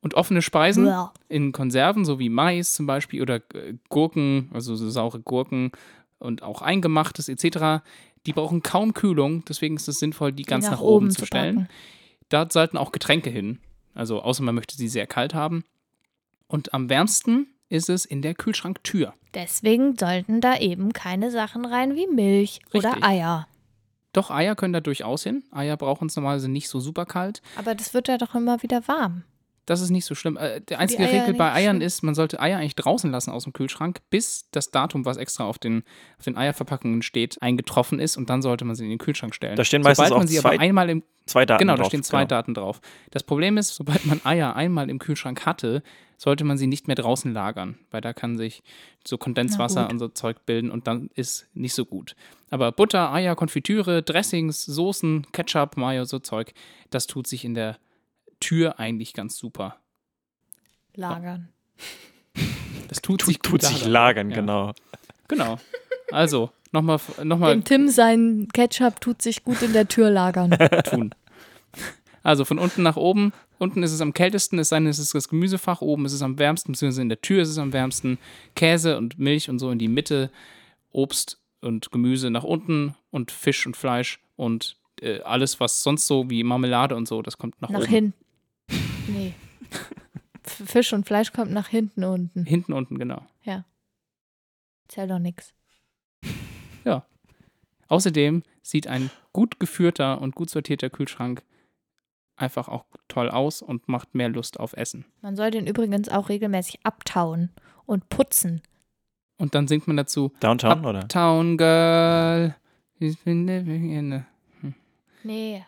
[0.00, 1.12] Und offene Speisen Blah.
[1.28, 5.72] in Konserven, so wie Mais zum Beispiel oder äh, Gurken, also so saure Gurken
[6.18, 7.82] und auch Eingemachtes etc.,
[8.26, 11.54] die brauchen kaum Kühlung, deswegen ist es sinnvoll, die ganz nach, oben, zu stellen.
[11.54, 11.68] packen.
[12.28, 13.58] Dort sollten auch Getränke hin,
[13.94, 15.64] also außer man möchte sie sehr kalt haben.
[16.46, 19.14] Und am wärmsten ist es in der Kühlschranktür.
[19.34, 23.04] Deswegen sollten da eben keine Sachen rein wie Milch oder Richtig.
[23.04, 23.46] Eier.
[24.12, 25.44] Doch Eier können da durchaus hin.
[25.50, 27.42] Eier brauchen es normalerweise nicht so super kalt.
[27.56, 29.24] Aber das wird ja doch immer wieder warm.
[29.68, 30.36] Das ist nicht so schlimm.
[30.38, 31.86] Äh, der einzige Eier Regel bei Eiern schlimm.
[31.86, 35.44] ist, man sollte Eier eigentlich draußen lassen aus dem Kühlschrank, bis das Datum, was extra
[35.44, 35.82] auf den,
[36.18, 39.56] auf den Eierverpackungen steht, eingetroffen ist und dann sollte man sie in den Kühlschrank stellen.
[39.56, 41.84] Da stehen meistens sobald man auch sie zwei- aber einmal im Zwei Daten Genau, drauf.
[41.84, 42.28] da stehen zwei genau.
[42.28, 42.80] Daten drauf.
[43.10, 45.82] Das Problem ist, sobald man Eier einmal im Kühlschrank hatte,
[46.16, 48.62] sollte man sie nicht mehr draußen lagern, weil da kann sich
[49.06, 52.16] so Kondenswasser und so Zeug bilden und dann ist nicht so gut.
[52.48, 56.54] Aber Butter, Eier, Konfitüre, Dressings, Soßen, Ketchup, Mayo, so Zeug,
[56.88, 57.76] das tut sich in der
[58.40, 59.76] Tür eigentlich ganz super.
[60.94, 61.48] Lagern.
[62.88, 64.36] Das tut, sich Tut gut sich lagern, Ja.
[64.36, 64.72] genau.
[65.28, 65.58] Genau.
[66.10, 70.52] Also, nochmal noch mal Dem Tim sein Ketchup tut sich gut in der Tür lagern.
[70.84, 71.14] tun.
[72.22, 73.34] Also von unten nach oben.
[73.58, 75.82] Unten ist es am kältesten, es sei denn, es ist das Gemüsefach.
[75.82, 78.16] Oben ist es am wärmsten, beziehungsweise in der Tür ist es am wärmsten.
[78.54, 80.30] Käse und Milch und so in die Mitte.
[80.90, 86.30] Obst und Gemüse nach unten und Fisch und Fleisch und äh, alles, was sonst so
[86.30, 87.88] wie Marmelade und so, das kommt nach, nach oben.
[87.88, 88.14] hinten.
[89.08, 89.34] Nee.
[90.42, 92.44] Fisch und Fleisch kommt nach hinten unten.
[92.44, 93.22] Hinten unten, genau.
[94.88, 95.52] Zähl doch nix.
[97.88, 101.42] Außerdem sieht ein gut geführter und gut sortierter Kühlschrank
[102.36, 105.06] einfach auch toll aus und macht mehr Lust auf Essen.
[105.22, 107.50] Man soll den übrigens auch regelmäßig abtauen
[107.86, 108.62] und putzen.
[109.38, 111.08] Und dann singt man dazu Downtown, oder?
[111.08, 112.54] Town Girl.
[112.98, 114.26] She's been living in a
[115.24, 115.64] Nee.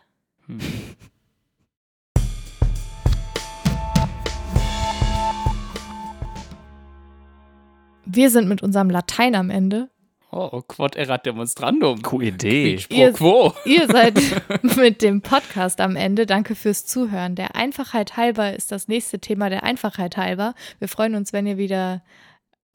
[8.04, 9.88] Wir sind mit unserem Latein am Ende.
[10.32, 12.02] Oh, quod erat demonstrandum.
[12.02, 12.76] Coole Idee.
[12.76, 13.54] Quid pro Ihr- quo.
[13.64, 14.18] Ihr seid
[14.76, 16.24] mit dem Podcast am Ende.
[16.24, 17.34] Danke fürs Zuhören.
[17.34, 20.54] Der Einfachheit halber ist das nächste Thema der Einfachheit halber.
[20.78, 22.02] Wir freuen uns, wenn ihr wieder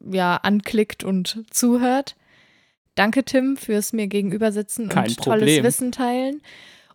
[0.02, 2.18] ja, anklickt und zuhört.
[2.96, 5.64] Danke, Tim, fürs mir gegenüber sitzen Kein und tolles Problem.
[5.64, 6.42] Wissen teilen.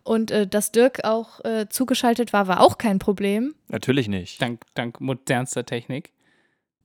[0.03, 3.53] Und äh, dass Dirk auch äh, zugeschaltet war, war auch kein Problem.
[3.67, 4.41] Natürlich nicht.
[4.41, 6.11] Dank, dank modernster Technik.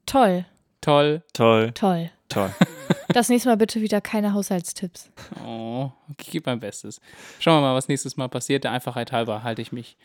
[0.07, 0.44] Toll,
[0.87, 1.24] Toll.
[1.32, 2.11] Toll, toll.
[2.28, 2.55] toll.
[3.09, 5.11] Das nächste Mal bitte wieder keine Haushaltstipps.
[5.45, 7.01] Oh, okay, ich gebe mein Bestes.
[7.41, 8.62] Schauen wir mal, was nächstes Mal passiert.
[8.64, 9.97] Der Einfachheit halber halte ich mich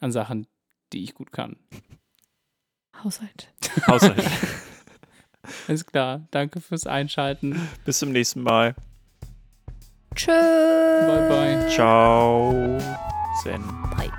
[0.00, 0.46] an Sachen,
[0.92, 1.56] die ich gut kann.
[3.04, 3.52] Haushalt.
[3.86, 4.24] Haushalt.
[5.68, 6.26] Alles klar.
[6.30, 7.68] Danke fürs Einschalten.
[7.84, 8.74] Bis zum nächsten Mal.
[10.14, 10.26] Tschüss.
[10.26, 11.68] Bye, bye.
[11.70, 12.78] Ciao.
[13.42, 13.62] Sven.
[13.96, 14.17] Bye.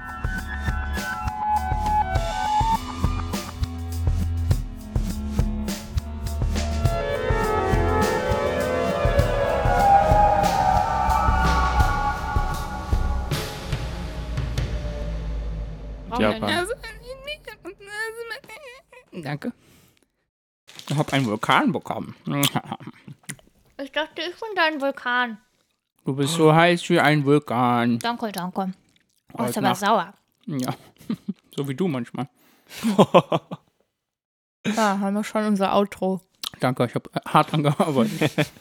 [16.20, 16.68] Japan.
[19.12, 19.54] Danke.
[20.90, 22.16] Ich habe einen Vulkan bekommen.
[23.82, 25.38] Ich dachte, ich bin dein Vulkan.
[26.04, 27.98] Du bist so heiß wie ein Vulkan.
[28.00, 28.74] Danke, danke.
[29.32, 30.14] Oh, Heute ist aber sauer.
[30.48, 30.74] Ja,
[31.56, 32.28] so wie du manchmal.
[34.66, 36.20] Ja, haben wir schon unser Outro.
[36.60, 38.52] Danke, ich habe hart dran gearbeitet.